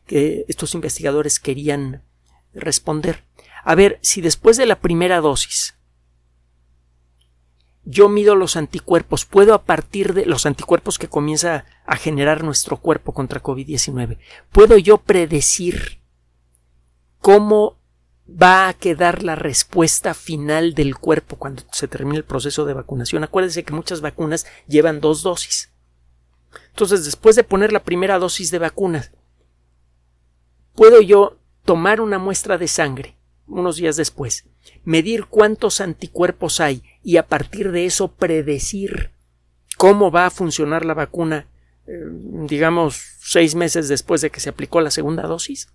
que 0.10 0.44
estos 0.48 0.74
investigadores 0.74 1.40
querían 1.40 2.04
responder. 2.52 3.26
A 3.64 3.76
ver, 3.76 4.00
si 4.02 4.22
después 4.22 4.58
de 4.58 4.66
la 4.66 4.80
primera 4.80 5.22
dosis 5.22 5.76
yo 7.84 8.10
mido 8.10 8.36
los 8.36 8.56
anticuerpos, 8.56 9.26
puedo 9.26 9.54
a 9.54 9.64
partir 9.64 10.16
de 10.16 10.26
los 10.26 10.48
anticuerpos 10.48 10.98
que 10.98 11.08
comienza 11.08 11.66
a 11.86 11.96
generar 11.96 12.44
nuestro 12.44 12.78
cuerpo 12.78 13.14
contra 13.14 13.42
COVID-19, 13.42 14.18
puedo 14.52 14.78
yo 14.78 14.98
predecir 14.98 16.02
cómo 17.20 17.78
va 18.28 18.68
a 18.68 18.74
quedar 18.74 19.22
la 19.24 19.36
respuesta 19.36 20.16
final 20.16 20.74
del 20.74 20.98
cuerpo 20.98 21.36
cuando 21.38 21.64
se 21.72 21.88
termine 21.88 22.18
el 22.18 22.26
proceso 22.26 22.66
de 22.66 22.74
vacunación. 22.74 23.24
Acuérdense 23.24 23.64
que 23.64 23.74
muchas 23.74 24.02
vacunas 24.02 24.48
llevan 24.68 25.02
dos 25.02 25.22
dosis. 25.22 25.72
Entonces, 26.70 27.06
después 27.06 27.36
de 27.36 27.44
poner 27.44 27.72
la 27.72 27.84
primera 27.84 28.18
dosis 28.18 28.50
de 28.50 28.60
vacunas, 28.60 29.12
puedo 30.80 31.02
yo 31.02 31.38
tomar 31.66 32.00
una 32.00 32.20
muestra 32.20 32.58
de 32.58 32.70
sangre 32.70 33.18
unos 33.48 33.76
días 33.76 33.98
después, 33.98 34.46
medir 34.86 35.26
cuántos 35.26 35.82
anticuerpos 35.82 36.62
hay 36.62 36.84
y 37.04 37.18
a 37.18 37.28
partir 37.28 37.74
de 37.74 37.86
eso 37.86 38.14
predecir 38.14 39.12
cómo 39.76 40.10
va 40.10 40.26
a 40.26 40.30
funcionar 40.30 40.86
la 40.86 40.94
vacuna, 40.94 41.48
eh, 41.86 41.92
digamos, 42.48 43.04
seis 43.20 43.56
meses 43.56 43.90
después 43.90 44.22
de 44.22 44.30
que 44.30 44.40
se 44.40 44.48
aplicó 44.48 44.80
la 44.80 44.90
segunda 44.90 45.24
dosis. 45.24 45.68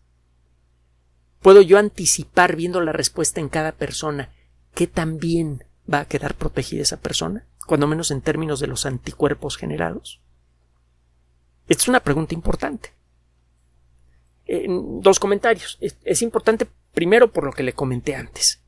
¿Puedo 1.43 1.61
yo 1.61 1.77
anticipar 1.77 2.57
viendo 2.57 2.81
la 2.81 2.93
respuesta 2.93 3.41
en 3.41 3.51
cada 3.51 3.73
persona 3.73 4.33
qué 4.75 4.87
tan 4.87 5.19
bien 5.19 5.65
va 5.93 6.01
a 6.01 6.09
quedar 6.09 6.35
protegida 6.35 6.81
esa 6.81 6.97
persona, 6.97 7.47
cuando 7.67 7.87
menos 7.87 8.11
en 8.11 8.23
términos 8.23 8.59
de 8.59 8.69
los 8.69 8.87
anticuerpos 8.87 9.59
generados? 9.59 10.23
Esta 11.69 11.83
es 11.83 11.89
una 11.89 12.01
pregunta 12.01 12.33
importante. 12.33 12.94
Dos 14.47 15.19
comentarios. 15.19 15.79
Es, 15.81 16.23
importante 16.23 16.67
primero 16.93 17.33
por 17.33 17.45
lo 17.45 17.53
que 17.53 17.63
le 17.63 17.73
comenté 17.73 18.15
antes. 18.15 18.61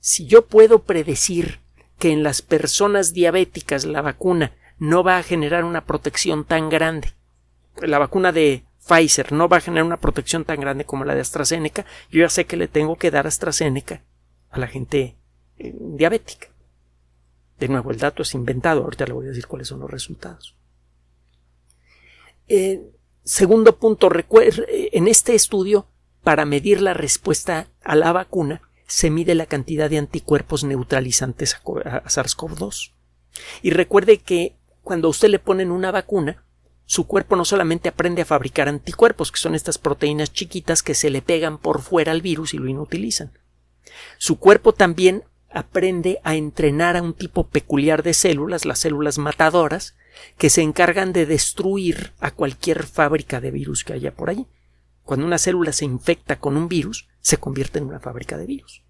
Si 0.00 0.26
yo 0.26 0.46
puedo 0.46 0.80
predecir 0.80 1.60
que 1.98 2.12
en 2.12 2.22
las 2.22 2.42
personas 2.42 3.12
diabéticas 3.12 3.84
la 3.84 4.02
vacuna 4.02 4.52
no 4.78 5.02
va 5.02 5.18
a 5.18 5.22
generar 5.22 5.64
una 5.64 5.84
protección 5.84 6.44
tan 6.44 6.68
grande, 6.68 7.14
la 7.82 7.98
vacuna 7.98 8.32
de 8.32 8.62
Pfizer 8.86 9.32
no 9.32 9.48
va 9.48 9.58
a 9.58 9.60
generar 9.60 9.84
una 9.84 9.98
protección 9.98 10.44
tan 10.44 10.60
grande 10.60 10.84
como 10.84 11.04
la 11.04 11.14
de 11.14 11.20
AstraZeneca, 11.20 11.84
yo 12.10 12.20
ya 12.20 12.28
sé 12.28 12.46
que 12.46 12.56
le 12.56 12.68
tengo 12.68 12.96
que 12.96 13.10
dar 13.10 13.26
AstraZeneca 13.26 14.02
a 14.50 14.58
la 14.58 14.68
gente 14.68 15.16
eh, 15.58 15.74
diabética. 15.78 16.48
De 17.58 17.68
nuevo, 17.68 17.90
el 17.90 17.98
dato 17.98 18.22
es 18.22 18.34
inventado, 18.34 18.84
ahorita 18.84 19.06
le 19.06 19.12
voy 19.12 19.26
a 19.26 19.30
decir 19.30 19.46
cuáles 19.48 19.68
son 19.68 19.80
los 19.80 19.90
resultados. 19.90 20.54
Eh, 22.46 22.80
segundo 23.28 23.76
punto, 23.76 24.10
en 24.30 25.08
este 25.08 25.34
estudio, 25.34 25.86
para 26.22 26.44
medir 26.44 26.80
la 26.80 26.94
respuesta 26.94 27.68
a 27.84 27.94
la 27.94 28.12
vacuna, 28.12 28.62
se 28.86 29.10
mide 29.10 29.34
la 29.34 29.46
cantidad 29.46 29.90
de 29.90 29.98
anticuerpos 29.98 30.64
neutralizantes 30.64 31.54
a 31.54 32.04
SARS-CoV-2. 32.04 32.92
Y 33.62 33.70
recuerde 33.70 34.18
que 34.18 34.56
cuando 34.82 35.10
usted 35.10 35.28
le 35.28 35.38
ponen 35.38 35.70
una 35.70 35.90
vacuna, 35.90 36.44
su 36.86 37.06
cuerpo 37.06 37.36
no 37.36 37.44
solamente 37.44 37.90
aprende 37.90 38.22
a 38.22 38.24
fabricar 38.24 38.66
anticuerpos, 38.66 39.30
que 39.30 39.38
son 39.38 39.54
estas 39.54 39.76
proteínas 39.76 40.32
chiquitas 40.32 40.82
que 40.82 40.94
se 40.94 41.10
le 41.10 41.20
pegan 41.20 41.58
por 41.58 41.82
fuera 41.82 42.12
al 42.12 42.22
virus 42.22 42.54
y 42.54 42.56
lo 42.56 42.66
inutilizan. 42.66 43.38
Su 44.16 44.38
cuerpo 44.38 44.72
también 44.72 45.24
aprende 45.50 46.18
a 46.24 46.34
entrenar 46.34 46.96
a 46.96 47.02
un 47.02 47.12
tipo 47.12 47.48
peculiar 47.48 48.02
de 48.02 48.14
células, 48.14 48.64
las 48.64 48.78
células 48.78 49.18
matadoras, 49.18 49.96
que 50.36 50.50
se 50.50 50.62
encargan 50.62 51.12
de 51.12 51.26
destruir 51.26 52.12
a 52.20 52.30
cualquier 52.30 52.84
fábrica 52.84 53.40
de 53.40 53.50
virus 53.50 53.84
que 53.84 53.92
haya 53.92 54.14
por 54.14 54.30
ahí. 54.30 54.46
Cuando 55.02 55.26
una 55.26 55.38
célula 55.38 55.72
se 55.72 55.84
infecta 55.84 56.38
con 56.38 56.56
un 56.56 56.68
virus, 56.68 57.08
se 57.20 57.38
convierte 57.38 57.78
en 57.78 57.86
una 57.86 58.00
fábrica 58.00 58.36
de 58.36 58.46
virus. 58.46 58.82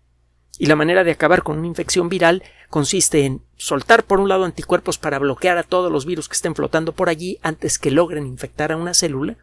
Y 0.58 0.66
la 0.66 0.76
manera 0.76 1.04
de 1.04 1.12
acabar 1.12 1.44
con 1.44 1.58
una 1.58 1.68
infección 1.68 2.08
viral 2.08 2.42
consiste 2.68 3.24
en 3.24 3.42
soltar 3.56 4.04
por 4.04 4.18
un 4.18 4.28
lado 4.28 4.44
anticuerpos 4.44 4.98
para 4.98 5.20
bloquear 5.20 5.56
a 5.56 5.62
todos 5.62 5.92
los 5.92 6.04
virus 6.04 6.28
que 6.28 6.34
estén 6.34 6.56
flotando 6.56 6.92
por 6.92 7.08
allí 7.08 7.38
antes 7.42 7.78
que 7.78 7.92
logren 7.92 8.26
infectar 8.26 8.72
a 8.72 8.76
una 8.76 8.94
célula 8.94 9.36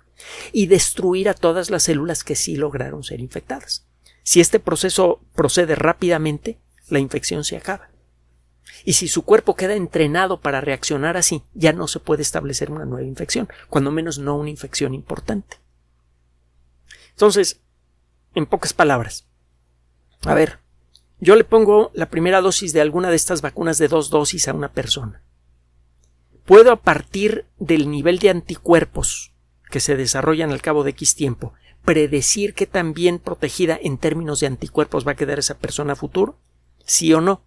y 0.51 0.67
destruir 0.67 1.29
a 1.29 1.33
todas 1.33 1.69
las 1.69 1.83
células 1.83 2.23
que 2.23 2.35
sí 2.35 2.57
lograron 2.57 3.03
ser 3.03 3.21
infectadas. 3.21 3.85
Si 4.23 4.41
este 4.41 4.59
proceso 4.59 5.21
procede 5.33 5.75
rápidamente, 5.75 6.59
la 6.89 6.99
infección 6.99 7.43
se 7.45 7.55
acaba. 7.55 7.89
Y 8.83 8.93
si 8.93 9.07
su 9.07 9.23
cuerpo 9.23 9.55
queda 9.55 9.75
entrenado 9.75 10.41
para 10.41 10.61
reaccionar 10.61 11.17
así, 11.17 11.43
ya 11.53 11.73
no 11.73 11.87
se 11.87 11.99
puede 11.99 12.21
establecer 12.21 12.71
una 12.71 12.85
nueva 12.85 13.07
infección, 13.07 13.47
cuando 13.69 13.91
menos 13.91 14.19
no 14.19 14.35
una 14.37 14.49
infección 14.49 14.93
importante. 14.93 15.57
Entonces, 17.11 17.61
en 18.33 18.45
pocas 18.45 18.73
palabras, 18.73 19.27
a 20.25 20.33
ver, 20.33 20.59
yo 21.19 21.35
le 21.35 21.43
pongo 21.43 21.91
la 21.93 22.09
primera 22.09 22.41
dosis 22.41 22.73
de 22.73 22.81
alguna 22.81 23.09
de 23.09 23.15
estas 23.15 23.41
vacunas 23.41 23.77
de 23.77 23.87
dos 23.87 24.09
dosis 24.09 24.47
a 24.47 24.53
una 24.53 24.71
persona. 24.71 25.23
Puedo 26.45 26.71
a 26.71 26.81
partir 26.81 27.45
del 27.57 27.89
nivel 27.89 28.19
de 28.19 28.29
anticuerpos 28.29 29.33
que 29.71 29.79
se 29.79 29.95
desarrollan 29.95 30.51
al 30.51 30.61
cabo 30.61 30.83
de 30.83 30.91
X 30.91 31.15
tiempo 31.15 31.53
predecir 31.85 32.55
qué 32.55 32.65
tan 32.65 32.93
bien 32.93 33.19
protegida 33.19 33.79
en 33.81 33.97
términos 33.97 34.39
de 34.39 34.47
anticuerpos 34.47 35.07
va 35.07 35.11
a 35.11 35.15
quedar 35.15 35.39
esa 35.39 35.57
persona 35.59 35.93
a 35.93 35.95
futuro? 35.95 36.37
¿Sí 36.83 37.13
o 37.13 37.21
no? 37.21 37.43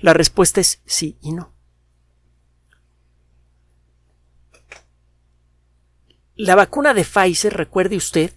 La 0.00 0.14
respuesta 0.14 0.60
es 0.60 0.80
sí 0.86 1.18
y 1.20 1.32
no. 1.32 1.52
La 6.36 6.54
vacuna 6.54 6.94
de 6.94 7.04
Pfizer, 7.04 7.52
recuerde 7.52 7.96
usted, 7.96 8.32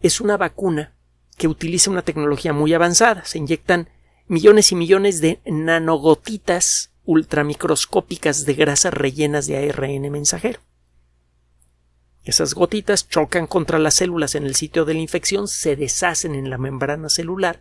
es 0.00 0.20
una 0.20 0.36
vacuna 0.36 0.94
que 1.38 1.48
utiliza 1.48 1.90
una 1.90 2.02
tecnología 2.02 2.52
muy 2.52 2.74
avanzada. 2.74 3.24
Se 3.24 3.38
inyectan 3.38 3.88
millones 4.28 4.72
y 4.72 4.74
millones 4.74 5.20
de 5.22 5.40
nanogotitas 5.46 6.92
ultramicroscópicas 7.04 8.44
de 8.44 8.54
grasas 8.54 8.92
rellenas 8.92 9.46
de 9.46 9.70
ARN 9.70 10.10
mensajero. 10.10 10.60
Esas 12.24 12.54
gotitas 12.54 13.08
chocan 13.08 13.46
contra 13.46 13.78
las 13.78 13.94
células 13.94 14.34
en 14.34 14.44
el 14.44 14.56
sitio 14.56 14.84
de 14.84 14.94
la 14.94 15.00
infección, 15.00 15.46
se 15.46 15.76
deshacen 15.76 16.34
en 16.34 16.50
la 16.50 16.58
membrana 16.58 17.08
celular, 17.08 17.60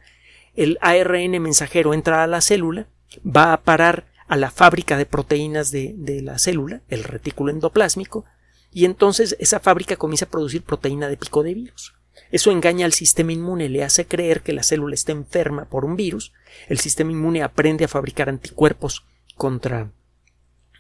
el 0.56 0.80
ARN 0.82 1.40
mensajero 1.40 1.94
entra 1.94 2.24
a 2.24 2.28
la 2.28 2.42
célula, 2.42 2.88
va 3.24 3.54
a 3.54 3.62
parar 3.62 4.06
a 4.28 4.38
la 4.38 4.52
fábrica 4.52 4.98
de 4.98 5.06
proteínas 5.06 5.72
de, 5.72 6.22
la 6.24 6.38
célula, 6.40 6.82
el 6.90 7.04
retículo 7.04 7.52
endoplásmico, 7.52 8.26
y 8.72 8.86
entonces 8.86 9.36
esa 9.40 9.60
fábrica 9.60 9.96
comienza 9.96 10.26
a 10.26 10.30
producir 10.30 10.64
proteína 10.64 11.08
de 11.08 11.18
pico 11.18 11.44
de 11.44 11.54
virus. 11.54 11.94
Eso 12.32 12.52
engaña 12.52 12.86
al 12.86 12.94
sistema 12.94 13.34
inmune, 13.34 13.70
le 13.70 13.84
hace 13.84 14.06
creer 14.06 14.42
que 14.42 14.54
la 14.54 14.64
célula 14.64 14.96
está 14.96 15.12
enferma 15.12 15.66
por 15.66 15.86
un 15.86 15.96
virus. 15.96 16.34
El 16.68 16.80
sistema 16.80 17.12
inmune 17.12 17.44
aprende 17.44 17.86
a 17.86 17.90
fabricar 17.90 18.30
anticuerpos 18.30 19.06
contra, 19.36 19.92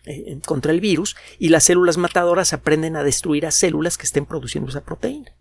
eh, 0.06 0.40
contra 0.46 0.72
el 0.72 0.82
virus 0.82 1.16
y 1.38 1.50
las 1.50 1.66
células 1.66 1.98
matadoras 1.98 2.54
aprenden 2.54 2.96
a 2.96 3.04
destruir 3.04 3.46
a 3.46 3.52
células 3.52 3.98
que 3.98 4.06
estén 4.06 4.26
produciendo 4.26 4.70
esa 4.70 4.84
proteína. 4.84 5.36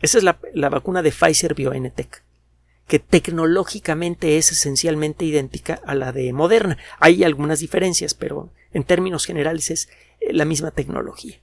Esa 0.00 0.18
es 0.18 0.24
la, 0.24 0.38
la 0.54 0.68
vacuna 0.68 1.02
de 1.02 1.12
Pfizer 1.12 1.54
BioNTech, 1.54 2.22
que 2.90 2.98
tecnológicamente 2.98 4.36
es 4.36 4.50
esencialmente 4.50 5.24
idéntica 5.24 5.80
a 5.86 5.94
la 5.94 6.10
de 6.10 6.32
Moderna. 6.32 6.76
Hay 6.98 7.22
algunas 7.22 7.60
diferencias, 7.60 8.14
pero 8.14 8.50
en 8.72 8.82
términos 8.82 9.26
generales 9.26 9.70
es 9.70 9.88
eh, 10.18 10.32
la 10.32 10.44
misma 10.44 10.72
tecnología. 10.72 11.40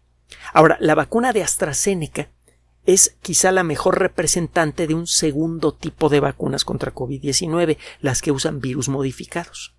Ahora, 0.52 0.76
la 0.82 0.94
vacuna 0.94 1.32
de 1.32 1.44
AstraZeneca 1.44 2.28
es 2.86 3.16
quizá 3.22 3.54
la 3.54 3.64
mejor 3.64 3.98
representante 3.98 4.88
de 4.88 4.94
un 4.94 5.08
segundo 5.08 5.74
tipo 5.74 6.10
de 6.10 6.20
vacunas 6.20 6.66
contra 6.66 6.94
COVID-19, 6.94 7.78
las 8.02 8.22
que 8.22 8.34
usan 8.34 8.60
virus 8.60 8.90
modificados. 8.90 9.74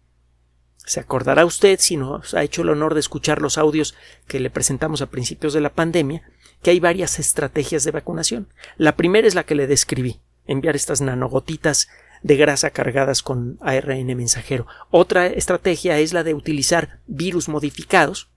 Se 0.79 1.01
acordará 1.01 1.45
usted, 1.45 1.79
si 1.81 1.99
nos 1.99 2.33
ha 2.33 2.45
hecho 2.45 2.63
el 2.63 2.71
honor 2.71 2.95
de 2.95 3.01
escuchar 3.01 3.43
los 3.43 3.59
audios 3.59 3.95
que 4.27 4.41
le 4.41 4.49
presentamos 4.49 5.03
a 5.03 5.11
principios 5.11 5.53
de 5.53 5.61
la 5.61 5.75
pandemia, 5.75 6.23
que 6.63 6.71
hay 6.71 6.81
varias 6.81 7.19
estrategias 7.19 7.85
de 7.85 7.91
vacunación. 7.91 8.49
La 8.79 8.97
primera 8.97 9.29
es 9.29 9.35
la 9.35 9.45
que 9.45 9.55
le 9.55 9.67
describí, 9.67 10.23
enviar 10.49 10.75
estas 10.75 11.01
nanogotitas 11.01 11.89
de 12.23 12.37
grasa 12.37 12.71
cargadas 12.71 13.23
con 13.23 13.59
ARN 13.61 14.07
mensajero. 14.17 14.67
Otra 14.91 15.27
estrategia 15.29 15.99
es 15.99 16.13
la 16.13 16.25
de 16.25 16.35
utilizar 16.35 17.01
virus 17.07 17.49
modificados 17.49 18.29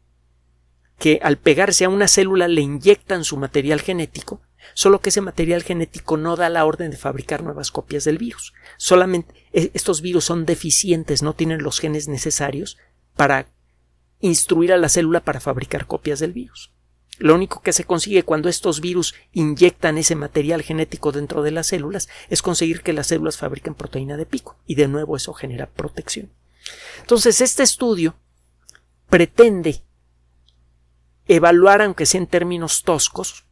que 1.00 1.20
al 1.24 1.38
pegarse 1.38 1.86
a 1.86 1.90
una 1.90 2.08
célula 2.08 2.48
le 2.48 2.62
inyectan 2.62 3.24
su 3.24 3.38
material 3.38 3.82
genético, 3.82 4.42
solo 4.76 5.00
que 5.00 5.10
ese 5.10 5.22
material 5.22 5.64
genético 5.64 6.16
no 6.16 6.36
da 6.36 6.50
la 6.50 6.64
orden 6.64 6.92
de 6.92 6.98
fabricar 6.98 7.42
nuevas 7.42 7.72
copias 7.72 8.04
del 8.04 8.20
virus. 8.20 8.54
Solamente 8.78 9.34
e, 9.52 9.72
estos 9.74 10.02
virus 10.02 10.26
son 10.26 10.46
deficientes, 10.46 11.24
no 11.24 11.34
tienen 11.34 11.64
los 11.64 11.80
genes 11.80 12.08
necesarios 12.08 12.78
para 13.16 13.48
instruir 14.20 14.72
a 14.72 14.78
la 14.78 14.90
célula 14.90 15.22
para 15.22 15.40
fabricar 15.40 15.88
copias 15.88 16.20
del 16.20 16.34
virus. 16.34 16.72
Lo 17.22 17.36
único 17.36 17.62
que 17.62 17.72
se 17.72 17.84
consigue 17.84 18.24
cuando 18.24 18.50
estos 18.50 18.82
virus 18.82 19.14
inyectan 19.32 20.00
ese 20.00 20.16
material 20.16 20.64
genético 20.64 21.12
dentro 21.12 21.44
de 21.44 21.52
las 21.52 21.68
células 21.68 22.10
es 22.30 22.42
conseguir 22.42 22.82
que 22.82 22.94
las 22.94 23.06
células 23.06 23.38
fabriquen 23.38 23.76
proteína 23.76 24.18
de 24.18 24.26
pico 24.26 24.58
y 24.66 24.74
de 24.74 24.88
nuevo 24.88 25.16
eso 25.16 25.32
genera 25.34 25.68
protección. 25.68 26.32
Entonces 27.02 27.40
este 27.42 27.62
estudio 27.62 28.16
pretende 29.08 29.84
evaluar, 31.28 31.84
aunque 31.84 32.08
sea 32.08 32.22
en 32.22 32.26
términos 32.26 32.82
toscos, 32.82 33.46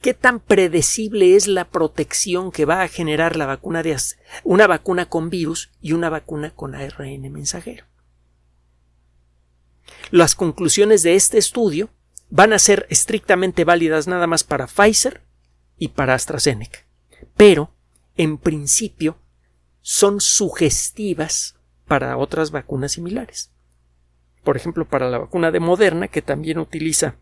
qué 0.00 0.14
tan 0.14 0.38
predecible 0.38 1.34
es 1.34 1.48
la 1.48 1.64
protección 1.64 2.52
que 2.52 2.64
va 2.64 2.82
a 2.82 2.88
generar 2.88 3.34
la 3.34 3.46
vacuna 3.46 3.82
de 3.82 3.96
una 4.44 4.68
vacuna 4.68 5.08
con 5.08 5.30
virus 5.30 5.72
y 5.80 5.94
una 5.94 6.10
vacuna 6.10 6.54
con 6.54 6.76
ARN 6.76 7.32
mensajero. 7.32 7.87
Las 10.10 10.34
conclusiones 10.34 11.02
de 11.02 11.14
este 11.14 11.38
estudio 11.38 11.90
van 12.30 12.52
a 12.52 12.58
ser 12.58 12.86
estrictamente 12.90 13.64
válidas 13.64 14.06
nada 14.06 14.26
más 14.26 14.44
para 14.44 14.66
Pfizer 14.66 15.22
y 15.76 15.88
para 15.88 16.14
AstraZeneca, 16.14 16.80
pero 17.36 17.74
en 18.16 18.38
principio 18.38 19.18
son 19.80 20.20
sugestivas 20.20 21.56
para 21.86 22.16
otras 22.16 22.50
vacunas 22.50 22.92
similares. 22.92 23.52
Por 24.44 24.56
ejemplo, 24.56 24.88
para 24.88 25.08
la 25.08 25.18
vacuna 25.18 25.50
de 25.50 25.60
Moderna, 25.60 26.08
que 26.08 26.22
también 26.22 26.58
utiliza 26.58 27.16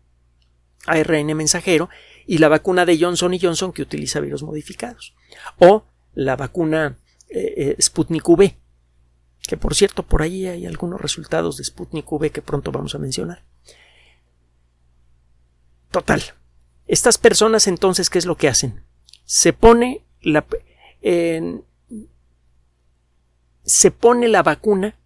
ARN 0.85 1.35
mensajero, 1.35 1.89
y 2.25 2.39
la 2.39 2.49
vacuna 2.49 2.85
de 2.85 2.99
Johnson 2.99 3.37
Johnson, 3.39 3.71
que 3.71 3.81
utiliza 3.81 4.19
virus 4.19 4.43
modificados. 4.43 5.15
O 5.59 5.85
la 6.13 6.35
vacuna 6.35 6.99
eh, 7.29 7.75
eh, 7.77 7.81
Sputnik 7.81 8.27
V, 8.27 8.57
que 9.47 9.57
por 9.57 9.73
cierto 9.73 10.03
por 10.03 10.21
ahí 10.21 10.45
hay 10.45 10.65
algunos 10.65 11.01
resultados 11.01 11.57
de 11.57 11.63
Sputnik 11.63 12.11
V 12.11 12.29
que 12.29 12.41
pronto 12.41 12.71
vamos 12.71 12.93
a 12.93 12.99
mencionar. 12.99 13.43
Total. 15.89 16.21
Estas 16.85 17.17
personas 17.17 17.67
entonces, 17.67 18.09
¿qué 18.09 18.19
es 18.19 18.25
lo 18.25 18.35
que 18.35 18.49
hacen? 18.49 18.83
Se 19.23 19.53
pone 19.53 20.05
la, 20.21 20.45
se 23.63 23.91
pone 23.91 24.27
la 24.27 24.43
vacuna, 24.43 24.99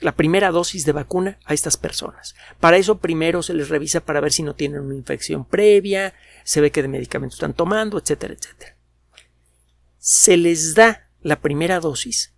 la 0.00 0.12
primera 0.14 0.50
dosis 0.50 0.84
de 0.84 0.92
vacuna 0.92 1.38
a 1.44 1.54
estas 1.54 1.78
personas. 1.78 2.34
Para 2.60 2.76
eso 2.76 2.98
primero 2.98 3.42
se 3.42 3.54
les 3.54 3.70
revisa 3.70 4.00
para 4.00 4.20
ver 4.20 4.32
si 4.32 4.42
no 4.42 4.54
tienen 4.54 4.82
una 4.82 4.94
infección 4.94 5.46
previa, 5.46 6.14
se 6.44 6.60
ve 6.60 6.70
qué 6.70 6.86
medicamentos 6.86 7.36
están 7.36 7.54
tomando, 7.54 7.98
etcétera, 7.98 8.34
etcétera. 8.34 8.76
Se 9.98 10.36
les 10.36 10.74
da 10.74 11.08
la 11.22 11.40
primera 11.40 11.80
dosis 11.80 12.34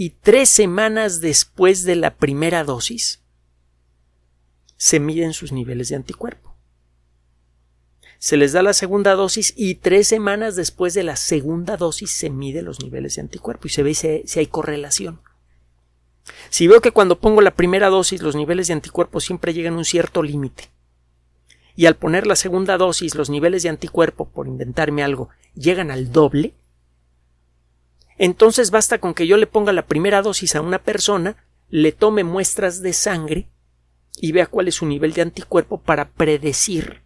y 0.00 0.16
tres 0.18 0.48
semanas 0.48 1.20
después 1.20 1.84
de 1.84 1.94
la 1.94 2.16
primera 2.16 2.64
dosis 2.64 3.20
se 4.78 4.98
miden 4.98 5.34
sus 5.34 5.52
niveles 5.52 5.90
de 5.90 5.96
anticuerpo. 5.96 6.56
Se 8.18 8.38
les 8.38 8.54
da 8.54 8.62
la 8.62 8.72
segunda 8.72 9.14
dosis 9.14 9.52
y 9.58 9.74
tres 9.74 10.08
semanas 10.08 10.56
después 10.56 10.94
de 10.94 11.02
la 11.02 11.16
segunda 11.16 11.76
dosis 11.76 12.12
se 12.12 12.30
miden 12.30 12.64
los 12.64 12.82
niveles 12.82 13.16
de 13.16 13.20
anticuerpo 13.20 13.66
y 13.66 13.70
se 13.72 13.82
ve 13.82 13.92
si 13.92 14.38
hay 14.38 14.46
correlación. 14.46 15.20
Si 16.48 16.66
veo 16.66 16.80
que 16.80 16.92
cuando 16.92 17.20
pongo 17.20 17.42
la 17.42 17.54
primera 17.54 17.90
dosis 17.90 18.22
los 18.22 18.34
niveles 18.34 18.68
de 18.68 18.72
anticuerpo 18.72 19.20
siempre 19.20 19.52
llegan 19.52 19.74
a 19.74 19.78
un 19.78 19.84
cierto 19.84 20.22
límite 20.22 20.70
y 21.76 21.84
al 21.84 21.96
poner 21.96 22.26
la 22.26 22.36
segunda 22.36 22.78
dosis 22.78 23.14
los 23.16 23.28
niveles 23.28 23.64
de 23.64 23.68
anticuerpo, 23.68 24.30
por 24.30 24.48
inventarme 24.48 25.02
algo, 25.02 25.28
llegan 25.54 25.90
al 25.90 26.10
doble, 26.10 26.54
entonces 28.22 28.70
basta 28.70 28.98
con 28.98 29.14
que 29.14 29.26
yo 29.26 29.38
le 29.38 29.46
ponga 29.46 29.72
la 29.72 29.86
primera 29.86 30.20
dosis 30.20 30.54
a 30.54 30.60
una 30.60 30.78
persona, 30.78 31.42
le 31.70 31.90
tome 31.90 32.22
muestras 32.22 32.82
de 32.82 32.92
sangre 32.92 33.48
y 34.20 34.32
vea 34.32 34.46
cuál 34.46 34.68
es 34.68 34.74
su 34.74 34.84
nivel 34.84 35.14
de 35.14 35.22
anticuerpo 35.22 35.80
para 35.80 36.10
predecir 36.10 37.02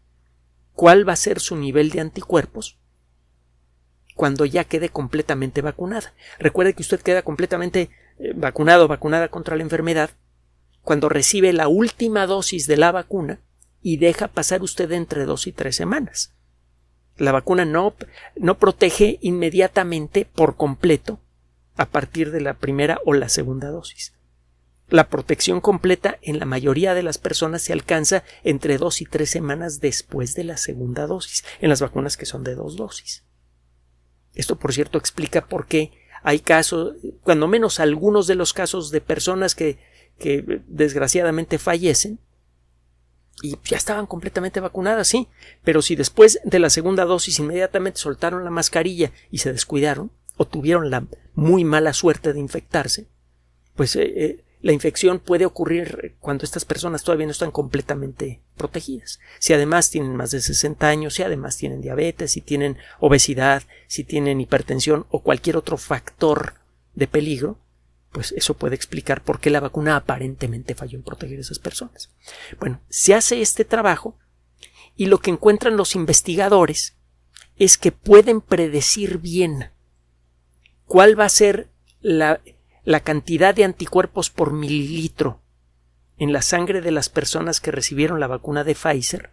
cuál 0.73 1.09
va 1.09 1.13
a 1.13 1.17
ser 1.17 1.39
su 1.39 1.55
nivel 1.55 1.91
de 1.91 2.01
anticuerpos 2.01 2.81
cuando 4.17 4.45
ya 4.45 4.65
quede 4.65 4.89
completamente 4.89 5.63
vacunada. 5.63 6.15
Recuerde 6.41 6.75
que 6.75 6.83
usted 6.83 7.01
queda 7.01 7.23
completamente 7.23 7.91
eh, 8.19 8.33
vacunado 8.35 8.87
o 8.87 8.89
vacunada 8.89 9.29
contra 9.29 9.55
la 9.55 9.63
enfermedad 9.63 10.11
cuando 10.83 11.09
recibe 11.09 11.53
la 11.53 11.69
última 11.69 12.27
dosis 12.27 12.67
de 12.67 12.77
la 12.77 12.91
vacuna 12.91 13.41
y 13.81 13.99
deja 13.99 14.27
pasar 14.27 14.63
usted 14.63 14.91
entre 14.91 15.27
dos 15.27 15.47
y 15.47 15.53
tres 15.53 15.77
semanas. 15.77 16.34
La 17.17 17.33
vacuna 17.33 17.65
no, 17.65 17.95
no 18.37 18.59
protege 18.59 19.19
inmediatamente 19.21 20.27
por 20.27 20.57
completo 20.57 21.21
a 21.77 21.87
partir 21.87 22.31
de 22.31 22.41
la 22.41 22.55
primera 22.55 23.01
o 23.05 23.13
la 23.13 23.29
segunda 23.29 23.71
dosis. 23.71 24.15
La 24.89 25.09
protección 25.09 25.61
completa 25.61 26.19
en 26.23 26.39
la 26.39 26.45
mayoría 26.45 26.95
de 26.95 27.03
las 27.03 27.19
personas 27.19 27.63
se 27.63 27.73
alcanza 27.73 28.23
entre 28.43 28.79
dos 28.79 29.01
y 29.01 29.07
tres 29.07 29.31
semanas 29.31 29.81
después 29.81 30.35
de 30.35 30.45
la 30.45 30.57
segunda 30.57 31.07
dosis, 31.07 31.45
en 31.61 31.71
las 31.71 31.81
vacunas 31.81 32.17
que 32.17 32.27
son 32.27 32.45
de 32.45 32.55
dos 32.55 32.77
dosis. 32.77 33.25
Esto, 34.35 34.57
por 34.57 34.73
cierto, 34.73 34.99
explica 34.99 35.47
por 35.47 35.67
qué 35.67 35.93
hay 36.23 36.41
casos, 36.41 36.97
cuando 37.23 37.49
menos 37.49 37.81
algunos 37.81 38.27
de 38.27 38.35
los 38.35 38.53
casos 38.53 38.91
de 38.91 39.01
personas 39.01 39.55
que, 39.55 39.79
que 40.19 40.63
desgraciadamente 40.67 41.59
fallecen, 41.59 42.19
y 43.43 43.59
ya 43.65 43.77
estaban 43.77 44.07
completamente 44.07 44.61
vacunadas, 44.61 45.09
sí, 45.09 45.29
pero 45.63 45.83
si 45.83 45.97
después 45.97 46.41
de 46.45 46.59
la 46.59 46.71
segunda 46.71 47.05
dosis 47.05 47.39
inmediatamente 47.39 47.99
soltaron 47.99 48.45
la 48.45 48.51
mascarilla 48.51 49.13
y 49.31 49.39
se 49.39 49.53
descuidaron, 49.53 50.11
o 50.37 50.47
tuvieron 50.47 50.91
la 50.91 51.07
muy 51.35 51.65
mala 51.65 51.93
suerte 51.93 52.33
de 52.33 52.41
infectarse, 52.41 53.07
pues 53.77 53.97
eh, 53.97 54.13
eh, 54.17 54.45
la 54.61 54.73
infección 54.73 55.19
puede 55.19 55.45
ocurrir 55.45 56.17
cuando 56.21 56.45
estas 56.45 56.65
personas 56.65 57.05
todavía 57.05 57.27
no 57.27 57.33
están 57.33 57.51
completamente 57.51 58.41
protegidas. 58.57 59.21
Si 59.39 59.53
además 59.53 59.91
tienen 59.91 60.17
más 60.17 60.31
de 60.31 60.41
60 60.41 60.89
años, 60.89 61.15
si 61.15 61.23
además 61.23 61.57
tienen 61.57 61.83
diabetes, 61.83 62.33
si 62.33 62.41
tienen 62.41 62.79
obesidad, 62.99 63.63
si 63.89 64.05
tienen 64.05 64.41
hipertensión 64.41 65.07
o 65.11 65.23
cualquier 65.23 65.59
otro 65.59 65.77
factor 65.77 66.55
de 66.95 67.07
peligro, 67.07 67.59
pues 68.15 68.31
eso 68.31 68.55
puede 68.55 68.77
explicar 68.77 69.25
por 69.25 69.41
qué 69.41 69.51
la 69.51 69.59
vacuna 69.59 69.97
aparentemente 69.97 70.77
falló 70.77 70.97
en 70.97 71.03
proteger 71.03 71.39
a 71.39 71.41
esas 71.41 71.59
personas. 71.59 72.11
Bueno, 72.61 72.81
se 72.89 73.13
hace 73.13 73.43
este 73.43 73.65
trabajo 73.65 74.17
y 74.95 75.07
lo 75.07 75.19
que 75.19 75.33
encuentran 75.33 75.77
los 75.77 75.97
investigadores 75.97 76.95
es 77.57 77.77
que 77.77 77.91
pueden 77.91 78.41
predecir 78.41 79.19
bien 79.19 79.73
cuál 80.87 81.19
va 81.19 81.25
a 81.25 81.29
ser 81.29 81.69
la, 82.03 82.41
la 82.85 83.01
cantidad 83.01 83.53
de 83.53 83.65
anticuerpos 83.65 84.31
por 84.31 84.53
mililitro 84.53 85.41
en 86.17 86.33
la 86.33 86.43
sangre 86.43 86.83
de 86.83 86.93
las 86.93 87.09
personas 87.09 87.61
que 87.61 87.73
recibieron 87.73 88.21
la 88.21 88.29
vacuna 88.29 88.63
de 88.63 88.77
Pfizer, 88.77 89.33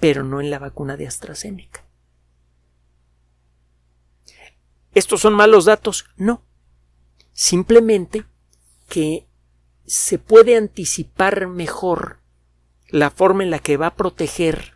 pero 0.00 0.24
no 0.24 0.40
en 0.40 0.48
la 0.48 0.58
vacuna 0.58 0.96
de 0.96 1.06
AstraZeneca. 1.06 1.84
¿Estos 4.94 5.20
son 5.20 5.34
malos 5.34 5.66
datos? 5.66 6.06
No 6.16 6.42
simplemente 7.34 8.24
que 8.88 9.26
se 9.86 10.18
puede 10.18 10.56
anticipar 10.56 11.46
mejor 11.48 12.20
la 12.88 13.10
forma 13.10 13.42
en 13.42 13.50
la 13.50 13.58
que 13.58 13.76
va 13.76 13.88
a 13.88 13.94
proteger 13.96 14.74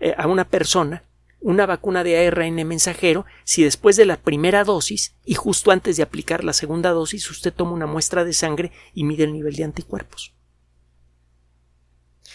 eh, 0.00 0.14
a 0.18 0.26
una 0.26 0.44
persona 0.44 1.04
una 1.40 1.64
vacuna 1.64 2.02
de 2.02 2.26
ARN 2.26 2.66
mensajero 2.66 3.24
si 3.44 3.62
después 3.62 3.96
de 3.96 4.04
la 4.04 4.16
primera 4.16 4.64
dosis 4.64 5.14
y 5.24 5.34
justo 5.34 5.70
antes 5.70 5.96
de 5.96 6.02
aplicar 6.02 6.42
la 6.42 6.52
segunda 6.52 6.90
dosis 6.90 7.30
usted 7.30 7.52
toma 7.52 7.72
una 7.72 7.86
muestra 7.86 8.24
de 8.24 8.32
sangre 8.32 8.72
y 8.94 9.04
mide 9.04 9.24
el 9.24 9.32
nivel 9.32 9.54
de 9.54 9.64
anticuerpos. 9.64 10.34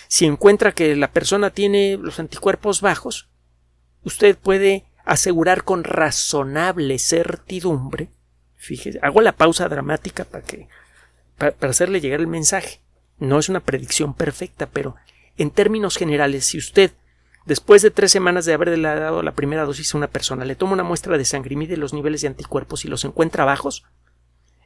Si 0.07 0.25
encuentra 0.25 0.71
que 0.71 0.95
la 0.95 1.11
persona 1.11 1.49
tiene 1.49 1.97
los 1.97 2.19
anticuerpos 2.19 2.81
bajos, 2.81 3.29
usted 4.03 4.37
puede 4.37 4.85
asegurar 5.03 5.63
con 5.63 5.83
razonable 5.83 6.97
certidumbre 6.97 8.09
Fíjese, 8.61 8.99
hago 9.01 9.21
la 9.21 9.31
pausa 9.31 9.67
dramática 9.67 10.23
para 10.23 10.45
que 10.45 10.67
para, 11.35 11.55
hacerle 11.61 11.99
llegar 11.99 12.19
el 12.19 12.27
mensaje. 12.27 12.79
No 13.17 13.39
es 13.39 13.49
una 13.49 13.59
predicción 13.59 14.13
perfecta, 14.13 14.67
pero 14.67 14.95
en 15.35 15.49
términos 15.49 15.97
generales, 15.97 16.45
si 16.45 16.57
usted 16.57 16.91
Después 17.43 17.81
de 17.81 17.89
tres 17.89 18.11
semanas 18.11 18.45
de 18.45 18.53
haber 18.53 18.79
dado 18.79 19.23
la 19.23 19.31
primera 19.31 19.65
dosis 19.65 19.95
a 19.95 19.97
una 19.97 20.05
persona, 20.05 20.45
le 20.45 20.55
toma 20.55 20.73
una 20.73 20.83
muestra 20.83 21.17
de 21.17 21.25
sangre 21.25 21.53
y 21.53 21.57
mide 21.57 21.75
los 21.75 21.91
niveles 21.91 22.21
de 22.21 22.27
anticuerpos 22.27 22.85
y 22.85 22.87
los 22.87 23.03
encuentra 23.03 23.45
bajos, 23.45 23.83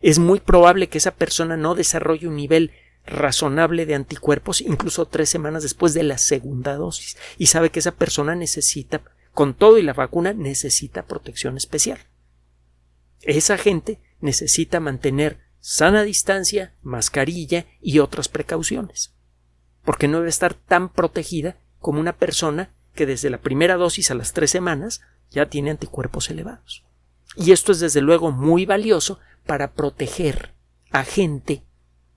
es 0.02 0.20
muy 0.20 0.42
probable 0.42 0.90
que 0.90 0.98
esa 0.98 1.12
persona 1.12 1.56
no 1.56 1.74
desarrolle 1.74 2.28
un 2.28 2.36
nivel 2.36 2.74
razonable 3.06 3.86
de 3.86 3.96
anticuerpos 3.96 4.60
incluso 4.60 5.06
tres 5.06 5.30
semanas 5.30 5.64
después 5.64 5.94
de 5.94 6.04
la 6.04 6.18
segunda 6.18 6.76
dosis 6.76 7.16
y 7.38 7.46
sabe 7.46 7.70
que 7.70 7.80
esa 7.80 7.94
persona 7.94 8.36
necesita, 8.36 9.04
con 9.34 9.54
todo 9.54 9.78
y 9.78 9.82
la 9.82 9.94
vacuna, 9.94 10.34
necesita 10.34 11.06
protección 11.06 11.56
especial. 11.56 12.00
Esa 13.26 13.58
gente 13.58 14.00
necesita 14.22 14.80
mantener 14.80 15.40
sana 15.60 16.04
distancia, 16.04 16.76
mascarilla 16.84 17.66
y 17.82 18.00
otras 18.00 18.30
precauciones, 18.30 19.16
porque 19.84 20.08
no 20.08 20.20
debe 20.20 20.30
estar 20.30 20.54
tan 20.54 20.90
protegida 20.90 21.58
como 21.80 22.00
una 22.00 22.18
persona 22.18 22.72
que 22.94 23.08
desde 23.08 23.32
la 23.32 23.40
primera 23.40 23.76
dosis 23.76 24.12
a 24.12 24.16
las 24.16 24.32
tres 24.34 24.52
semanas 24.52 25.02
ya 25.32 25.48
tiene 25.48 25.72
anticuerpos 25.72 26.30
elevados. 26.30 26.86
Y 27.36 27.52
esto 27.52 27.72
es 27.72 27.80
desde 27.80 28.02
luego 28.02 28.32
muy 28.32 28.66
valioso 28.66 29.20
para 29.46 29.74
proteger 29.74 30.54
a 30.92 31.04
gente 31.04 31.64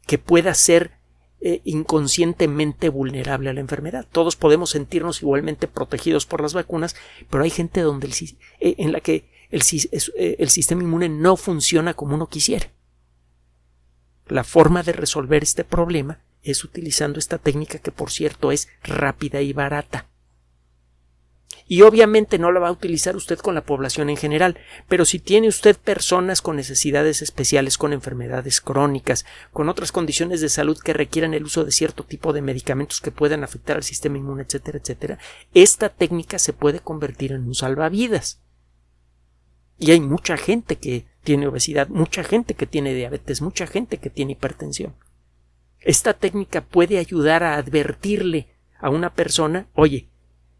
que 0.07 0.19
pueda 0.19 0.53
ser 0.55 0.93
eh, 1.41 1.63
inconscientemente 1.65 2.91
vulnerable 2.91 3.49
a 3.49 3.55
la 3.55 3.61
enfermedad. 3.61 4.07
Todos 4.13 4.37
podemos 4.37 4.71
sentirnos 4.71 5.23
igualmente 5.23 5.69
protegidos 5.69 6.27
por 6.27 6.43
las 6.43 6.53
vacunas, 6.53 6.97
pero 7.31 7.45
hay 7.45 7.51
gente 7.51 7.81
donde 7.81 8.09
eh, 8.09 8.75
en 8.79 8.93
la 8.93 9.01
que 9.01 9.38
el, 9.51 9.63
eh, 9.63 10.37
el 10.39 10.51
sistema 10.51 10.83
inmune 10.83 11.09
no 11.09 11.37
funciona 11.37 11.95
como 11.95 12.15
uno 12.15 12.29
quisiera. 12.29 12.71
La 14.27 14.45
forma 14.45 14.83
de 14.83 14.93
resolver 14.93 15.43
este 15.43 15.65
problema 15.65 16.21
es 16.43 16.65
utilizando 16.65 17.19
esta 17.19 17.39
técnica 17.39 17.79
que 17.79 17.93
por 17.93 18.11
cierto 18.11 18.53
es 18.53 18.69
rápida 18.83 19.41
y 19.41 19.53
barata. 19.53 20.07
Y 21.71 21.83
obviamente 21.83 22.39
no 22.39 22.51
la 22.51 22.61
va 22.61 22.69
a 22.69 22.73
utilizar 22.73 23.15
usted 23.15 23.39
con 23.39 23.55
la 23.55 23.61
población 23.61 24.09
en 24.09 24.17
general, 24.17 24.57
pero 24.89 25.05
si 25.05 25.19
tiene 25.19 25.49
usted 25.49 25.77
personas 25.77 26.41
con 26.41 26.57
necesidades 26.57 27.21
especiales, 27.21 27.77
con 27.77 27.93
enfermedades 27.93 28.63
crónicas, 28.63 29.27
con 29.53 29.69
otras 29.69 29.93
condiciones 29.93 30.41
de 30.41 30.49
salud 30.49 30.79
que 30.79 30.95
requieran 30.95 31.35
el 31.35 31.45
uso 31.45 31.67
de 31.67 31.73
cierto 31.73 32.05
tipo 32.05 32.33
de 32.33 32.41
medicamentos 32.41 33.03
que 33.03 33.11
puedan 33.11 33.45
afectar 33.45 33.77
al 33.77 33.83
sistema 33.83 34.17
inmune, 34.17 34.45
etcétera, 34.45 34.79
etcétera, 34.79 35.19
esta 35.53 35.91
técnica 35.91 36.39
se 36.39 36.55
puede 36.55 36.81
convertir 36.81 37.33
en 37.33 37.47
un 37.47 37.55
salvavidas. 37.55 38.41
Y 39.79 39.93
hay 39.93 40.01
mucha 40.01 40.37
gente 40.37 40.77
que 40.77 41.07
tiene 41.23 41.47
obesidad, 41.47 41.89
mucha 41.89 42.25
gente 42.25 42.55
que 42.55 42.67
tiene 42.67 42.95
diabetes, 42.95 43.43
mucha 43.43 43.67
gente 43.67 43.99
que 43.99 44.11
tiene 44.11 44.33
hipertensión. 44.33 44.95
Esta 45.81 46.15
técnica 46.15 46.63
puede 46.63 46.99
ayudar 46.99 47.45
a 47.45 47.57
advertirle 47.57 48.49
a 48.81 48.91
una 48.91 49.15
persona, 49.15 49.67
oye, 49.75 50.09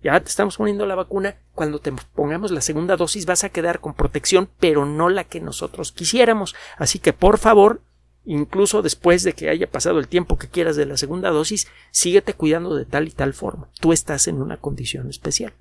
ya 0.03 0.21
te 0.21 0.29
estamos 0.29 0.57
poniendo 0.57 0.87
la 0.87 0.95
vacuna, 0.95 1.37
cuando 1.55 1.81
te 1.81 1.93
pongamos 2.15 2.53
la 2.53 2.61
segunda 2.61 2.97
dosis 2.97 3.27
vas 3.27 3.43
a 3.43 3.49
quedar 3.49 3.81
con 3.81 3.95
protección, 3.95 4.49
pero 4.61 4.87
no 4.87 5.09
la 5.09 5.25
que 5.25 5.41
nosotros 5.41 5.91
quisiéramos. 5.91 6.55
Así 6.77 7.01
que 7.01 7.13
por 7.13 7.39
favor, 7.39 7.83
incluso 8.25 8.81
después 8.83 9.25
de 9.25 9.33
que 9.33 9.49
haya 9.49 9.69
pasado 9.69 9.99
el 9.99 10.07
tiempo 10.07 10.39
que 10.39 10.49
quieras 10.49 10.77
de 10.77 10.87
la 10.87 10.97
segunda 10.97 11.31
dosis, 11.31 11.67
síguete 11.91 12.35
cuidando 12.35 12.77
de 12.77 12.85
tal 12.85 13.09
y 13.09 13.11
tal 13.11 13.35
forma. 13.35 13.69
Tú 13.81 13.93
estás 13.93 14.29
en 14.29 14.41
una 14.41 14.59
condición 14.59 15.11
especial. 15.11 15.53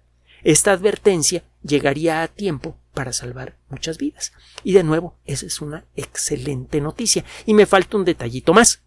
Esta 0.43 0.71
advertencia 0.71 1.43
llegaría 1.63 2.21
a 2.21 2.27
tiempo 2.27 2.77
para 2.97 3.13
salvar 3.13 3.55
muchas 3.69 3.99
vidas. 3.99 4.33
Y 4.63 4.73
de 4.73 4.81
nuevo, 4.81 5.19
esa 5.25 5.45
es 5.45 5.61
una 5.61 5.85
excelente 5.95 6.81
noticia. 6.81 7.23
Y 7.45 7.53
me 7.53 7.67
falta 7.67 7.95
un 7.95 8.05
detallito 8.05 8.55
más 8.55 8.81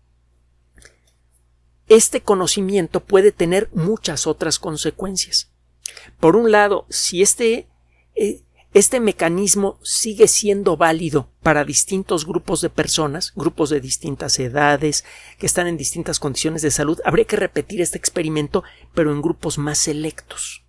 este 1.91 2.21
conocimiento 2.21 3.01
puede 3.01 3.33
tener 3.33 3.69
muchas 3.73 4.29
otras 4.29 4.61
consecuencias. 4.61 5.51
Por 6.21 6.37
un 6.37 6.53
lado, 6.53 6.87
si 6.89 7.21
este, 7.21 7.67
eh, 8.15 8.43
este 8.73 9.01
mecanismo 9.01 9.81
sigue 9.83 10.29
siendo 10.29 10.77
válido 10.77 11.33
para 11.43 11.65
distintos 11.65 12.27
grupos 12.27 12.61
de 12.61 12.71
personas, 12.71 13.33
grupos 13.35 13.71
de 13.71 13.81
distintas 13.81 14.39
edades, 14.39 15.05
que 15.37 15.47
están 15.47 15.67
en 15.67 15.77
distintas 15.77 16.21
condiciones 16.21 16.63
de 16.63 16.71
salud, 16.71 17.01
habría 17.05 17.25
que 17.25 17.35
repetir 17.35 17.81
este 17.81 17.99
experimento, 17.99 18.63
pero 18.95 19.11
en 19.11 19.21
grupos 19.21 19.59
más 19.59 19.79
selectos. 19.79 20.63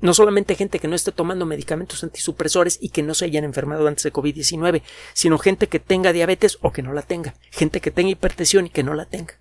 No 0.00 0.12
solamente 0.12 0.54
gente 0.54 0.78
que 0.78 0.88
no 0.88 0.96
esté 0.96 1.12
tomando 1.12 1.46
medicamentos 1.46 2.02
antisupresores 2.04 2.78
y 2.80 2.90
que 2.90 3.02
no 3.02 3.14
se 3.14 3.24
hayan 3.26 3.44
enfermado 3.44 3.86
antes 3.86 4.04
de 4.04 4.12
COVID-19, 4.12 4.82
sino 5.12 5.38
gente 5.38 5.68
que 5.68 5.80
tenga 5.80 6.12
diabetes 6.12 6.58
o 6.60 6.72
que 6.72 6.82
no 6.82 6.92
la 6.92 7.02
tenga, 7.02 7.34
gente 7.50 7.80
que 7.80 7.90
tenga 7.90 8.10
hipertensión 8.10 8.66
y 8.66 8.70
que 8.70 8.82
no 8.82 8.94
la 8.94 9.06
tenga. 9.06 9.38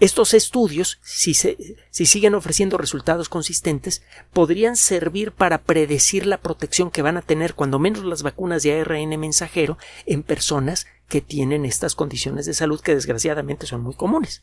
Estos 0.00 0.32
estudios, 0.32 0.98
si, 1.02 1.34
si, 1.34 2.06
siguen 2.06 2.34
ofreciendo 2.34 2.78
resultados 2.78 3.28
consistentes, 3.28 4.02
podrían 4.32 4.76
servir 4.76 5.30
para 5.30 5.58
predecir 5.58 6.24
la 6.24 6.40
protección 6.40 6.90
que 6.90 7.02
van 7.02 7.18
a 7.18 7.22
tener 7.22 7.54
cuando 7.54 7.78
menos 7.78 8.06
las 8.06 8.22
vacunas 8.22 8.62
de 8.62 8.80
ARN 8.80 9.20
mensajero 9.20 9.76
en 10.06 10.22
personas 10.22 10.86
que 11.06 11.20
tienen 11.20 11.66
estas 11.66 11.94
condiciones 11.94 12.46
de 12.46 12.54
salud 12.54 12.80
que 12.80 12.94
desgraciadamente 12.94 13.66
son 13.66 13.82
muy 13.82 13.94
comunes. 13.94 14.42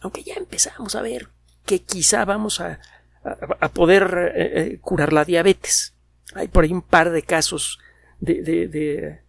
Aunque 0.00 0.22
ya 0.22 0.34
empezamos 0.34 0.94
a 0.94 1.02
ver 1.02 1.28
que 1.66 1.82
quizá 1.82 2.24
vamos 2.24 2.60
a, 2.60 2.78
a, 3.24 3.68
poder 3.70 4.32
eh, 4.34 4.60
eh, 4.60 4.78
curar 4.80 5.12
la 5.12 5.24
diabetes. 5.24 5.94
Hay 6.34 6.48
por 6.48 6.64
ahí 6.64 6.72
un 6.72 6.82
par 6.82 7.10
de 7.10 7.22
casos 7.22 7.78
de, 8.20 8.42
de, 8.42 9.20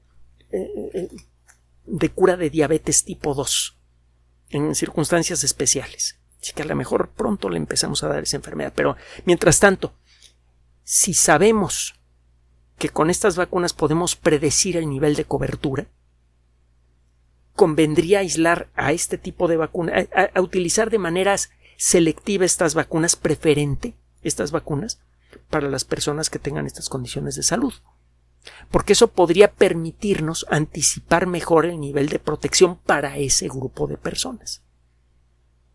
eh, 0.51 1.09
cura 2.13 2.37
de 2.37 2.49
diabetes 2.49 3.03
tipo 3.03 3.33
2 3.33 3.77
en 4.49 4.75
circunstancias 4.75 5.43
especiales. 5.43 6.19
Así 6.41 6.53
que 6.53 6.63
a 6.63 6.65
lo 6.65 6.75
mejor 6.75 7.09
pronto 7.09 7.49
le 7.49 7.57
empezamos 7.57 8.03
a 8.03 8.07
dar 8.07 8.23
esa 8.23 8.37
enfermedad. 8.37 8.73
Pero 8.75 8.95
mientras 9.25 9.59
tanto, 9.59 9.93
si 10.83 11.13
sabemos 11.13 11.95
que 12.77 12.89
con 12.89 13.09
estas 13.09 13.35
vacunas 13.35 13.73
podemos 13.73 14.15
predecir 14.15 14.77
el 14.77 14.89
nivel 14.89 15.15
de 15.15 15.25
cobertura, 15.25 15.87
convendría 17.59 18.19
aislar 18.19 18.69
a 18.73 18.93
este 18.93 19.17
tipo 19.17 19.49
de 19.49 19.57
vacuna, 19.57 20.07
a, 20.33 20.41
utilizar 20.41 20.89
de 20.89 20.97
maneras 20.97 21.51
selectiva 21.79 22.45
estas 22.45 22.75
vacunas, 22.75 23.15
preferente 23.15 23.95
estas 24.21 24.51
vacunas, 24.51 24.99
para 25.49 25.69
las 25.69 25.85
personas 25.85 26.29
que 26.29 26.39
tengan 26.39 26.65
estas 26.67 26.89
condiciones 26.89 27.35
de 27.35 27.43
salud 27.43 27.73
porque 28.71 28.93
eso 28.93 29.09
podría 29.09 29.51
permitirnos 29.51 30.45
anticipar 30.49 31.27
mejor 31.27 31.65
el 31.65 31.79
nivel 31.79 32.09
de 32.09 32.19
protección 32.19 32.77
para 32.77 33.17
ese 33.17 33.47
grupo 33.47 33.87
de 33.87 33.97
personas. 33.97 34.63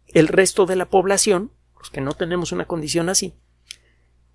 El 0.08 0.28
resto 0.28 0.66
de 0.66 0.76
la 0.76 0.86
población, 0.86 1.50
los 1.78 1.90
que 1.90 2.00
no 2.00 2.12
tenemos 2.12 2.52
una 2.52 2.66
condición 2.66 3.08
así, 3.08 3.34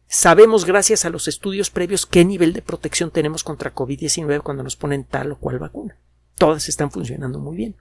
sabemos 0.07 0.65
gracias 0.65 1.05
a 1.05 1.09
los 1.09 1.27
estudios 1.27 1.69
previos 1.69 2.05
qué 2.05 2.25
nivel 2.25 2.53
de 2.53 2.61
protección 2.61 3.11
tenemos 3.11 3.43
contra 3.43 3.73
COVID-19 3.73 4.41
cuando 4.41 4.63
nos 4.63 4.75
ponen 4.75 5.05
tal 5.05 5.31
o 5.31 5.37
cual 5.37 5.59
vacuna. 5.59 5.97
Todas 6.35 6.69
están 6.69 6.91
funcionando 6.91 7.39
muy 7.39 7.55
bien. 7.55 7.75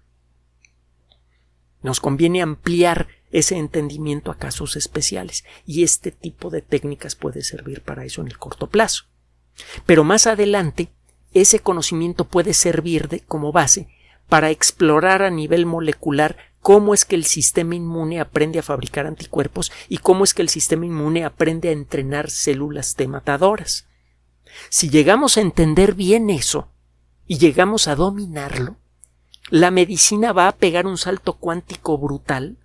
Nos 1.83 2.01
conviene 2.01 2.43
ampliar 2.43 3.09
ese 3.31 3.57
entendimiento 3.57 4.31
a 4.31 4.39
casos 4.39 4.77
especiales 4.77 5.45
y 5.67 5.83
este 5.83 6.11
tipo 6.11 6.51
de 6.51 6.63
técnicas 6.63 7.15
puede 7.15 7.43
servir 7.43 7.83
para 7.83 8.05
eso 8.05 8.21
en 8.21 8.29
el 8.29 8.39
corto 8.39 8.69
plazo. 8.69 9.05
Pero 9.87 10.05
más 10.05 10.27
adelante, 10.27 10.91
ese 11.33 11.61
conocimiento 11.61 12.25
puede 12.25 12.55
servir 12.55 13.09
de, 13.09 13.21
como 13.21 13.53
base 13.53 13.89
para 14.29 14.51
explorar 14.51 15.23
a 15.23 15.31
nivel 15.31 15.67
molecular 15.67 16.37
cómo 16.61 16.95
es 16.95 17.05
que 17.05 17.17
el 17.17 17.25
sistema 17.25 17.75
inmune 17.75 18.21
aprende 18.21 18.59
a 18.59 18.63
fabricar 18.63 19.07
anticuerpos 19.07 19.73
y 19.89 19.99
cómo 19.99 20.25
es 20.25 20.35
que 20.35 20.43
el 20.43 20.49
sistema 20.49 20.87
inmune 20.87 21.25
aprende 21.25 21.69
a 21.69 21.73
entrenar 21.73 22.31
células 22.31 22.95
tematadoras. 22.95 23.87
Si 24.69 24.91
llegamos 24.91 25.37
a 25.37 25.41
entender 25.41 25.95
bien 25.95 26.31
eso 26.31 26.71
y 27.27 27.39
llegamos 27.39 27.89
a 27.89 27.95
dominarlo, 27.95 28.77
la 29.51 29.71
medicina 29.71 30.33
va 30.33 30.49
a 30.49 30.57
pegar 30.57 30.87
un 30.87 30.99
salto 30.99 31.35
cuántico 31.35 31.99
brutal 31.99 32.59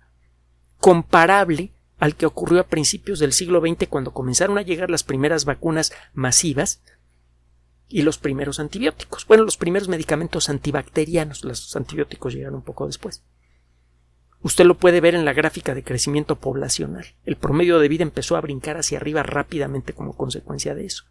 comparable 0.78 1.72
al 1.98 2.16
que 2.16 2.26
ocurrió 2.26 2.60
a 2.60 2.66
principios 2.66 3.18
del 3.18 3.32
siglo 3.32 3.60
XX 3.60 3.88
cuando 3.88 4.12
comenzaron 4.12 4.58
a 4.58 4.62
llegar 4.62 4.90
las 4.90 5.04
primeras 5.04 5.44
vacunas 5.44 5.92
masivas 6.12 6.82
y 7.88 8.02
los 8.02 8.18
primeros 8.18 8.60
antibióticos. 8.60 9.26
Bueno, 9.26 9.44
los 9.44 9.56
primeros 9.56 9.88
medicamentos 9.88 10.48
antibacterianos, 10.48 11.44
los 11.44 11.74
antibióticos 11.76 12.34
llegaron 12.34 12.56
un 12.56 12.62
poco 12.62 12.86
después. 12.86 13.22
Usted 14.42 14.66
lo 14.66 14.76
puede 14.76 15.00
ver 15.00 15.14
en 15.14 15.24
la 15.24 15.32
gráfica 15.32 15.74
de 15.74 15.82
crecimiento 15.82 16.36
poblacional. 16.36 17.06
El 17.24 17.36
promedio 17.36 17.78
de 17.78 17.88
vida 17.88 18.02
empezó 18.02 18.36
a 18.36 18.42
brincar 18.42 18.76
hacia 18.76 18.98
arriba 18.98 19.22
rápidamente 19.22 19.94
como 19.94 20.16
consecuencia 20.16 20.74
de 20.74 20.84
eso. 20.84 21.04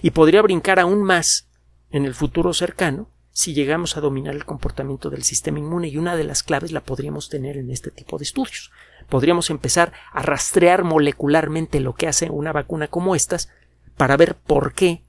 Y 0.00 0.10
podría 0.10 0.40
brincar 0.40 0.80
aún 0.80 1.02
más 1.02 1.48
en 1.90 2.06
el 2.06 2.14
futuro 2.14 2.54
cercano 2.54 3.10
si 3.38 3.54
llegamos 3.54 3.96
a 3.96 4.00
dominar 4.00 4.34
el 4.34 4.44
comportamiento 4.44 5.10
del 5.10 5.22
sistema 5.22 5.60
inmune 5.60 5.86
y 5.86 5.96
una 5.96 6.16
de 6.16 6.24
las 6.24 6.42
claves 6.42 6.72
la 6.72 6.80
podríamos 6.80 7.28
tener 7.28 7.56
en 7.56 7.70
este 7.70 7.92
tipo 7.92 8.18
de 8.18 8.24
estudios 8.24 8.72
podríamos 9.08 9.50
empezar 9.50 9.92
a 10.12 10.22
rastrear 10.22 10.82
molecularmente 10.82 11.78
lo 11.78 11.94
que 11.94 12.08
hace 12.08 12.30
una 12.30 12.52
vacuna 12.52 12.88
como 12.88 13.14
estas 13.14 13.48
para 13.96 14.16
ver 14.16 14.34
por 14.34 14.74
qué, 14.74 15.04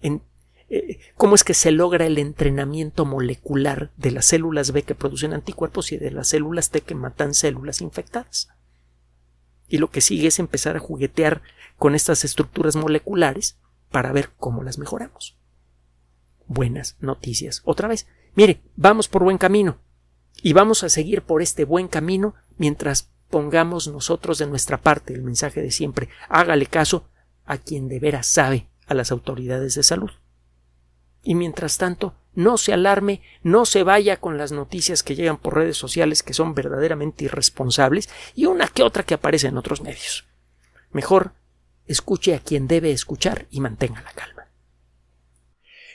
eh, 0.00 0.98
cómo 1.14 1.34
es 1.34 1.44
que 1.44 1.52
se 1.52 1.70
logra 1.70 2.06
el 2.06 2.16
entrenamiento 2.16 3.04
molecular 3.04 3.90
de 3.98 4.12
las 4.12 4.24
células 4.24 4.72
B 4.72 4.82
que 4.82 4.94
producen 4.94 5.34
anticuerpos 5.34 5.92
y 5.92 5.98
de 5.98 6.10
las 6.10 6.28
células 6.28 6.70
T 6.70 6.80
que 6.80 6.94
matan 6.94 7.34
células 7.34 7.82
infectadas. 7.82 8.48
Y 9.68 9.76
lo 9.76 9.90
que 9.90 10.00
sigue 10.00 10.28
es 10.28 10.38
empezar 10.38 10.74
a 10.76 10.80
juguetear 10.80 11.42
con 11.76 11.94
estas 11.94 12.24
estructuras 12.24 12.76
moleculares 12.76 13.58
para 13.90 14.10
ver 14.12 14.30
cómo 14.38 14.62
las 14.62 14.78
mejoramos. 14.78 15.37
Buenas 16.48 16.96
noticias. 17.00 17.62
Otra 17.64 17.88
vez, 17.88 18.06
mire, 18.34 18.60
vamos 18.74 19.06
por 19.06 19.22
buen 19.22 19.38
camino. 19.38 19.78
Y 20.42 20.54
vamos 20.54 20.82
a 20.82 20.88
seguir 20.88 21.22
por 21.22 21.42
este 21.42 21.64
buen 21.64 21.88
camino 21.88 22.34
mientras 22.56 23.10
pongamos 23.28 23.86
nosotros 23.88 24.38
de 24.38 24.46
nuestra 24.46 24.78
parte 24.78 25.12
el 25.12 25.22
mensaje 25.22 25.60
de 25.60 25.70
siempre. 25.70 26.08
Hágale 26.28 26.66
caso 26.66 27.08
a 27.44 27.58
quien 27.58 27.88
de 27.88 28.00
veras 28.00 28.26
sabe, 28.26 28.68
a 28.86 28.94
las 28.94 29.12
autoridades 29.12 29.74
de 29.74 29.82
salud. 29.82 30.10
Y 31.22 31.34
mientras 31.34 31.76
tanto, 31.76 32.14
no 32.34 32.56
se 32.56 32.72
alarme, 32.72 33.20
no 33.42 33.66
se 33.66 33.82
vaya 33.82 34.18
con 34.18 34.38
las 34.38 34.52
noticias 34.52 35.02
que 35.02 35.16
llegan 35.16 35.38
por 35.38 35.56
redes 35.56 35.76
sociales 35.76 36.22
que 36.22 36.34
son 36.34 36.54
verdaderamente 36.54 37.24
irresponsables 37.24 38.08
y 38.34 38.46
una 38.46 38.68
que 38.68 38.82
otra 38.82 39.02
que 39.02 39.14
aparece 39.14 39.48
en 39.48 39.58
otros 39.58 39.82
medios. 39.82 40.26
Mejor 40.92 41.32
escuche 41.86 42.34
a 42.34 42.38
quien 42.38 42.68
debe 42.68 42.92
escuchar 42.92 43.46
y 43.50 43.60
mantenga 43.60 44.00
la 44.02 44.12
calma. 44.12 44.37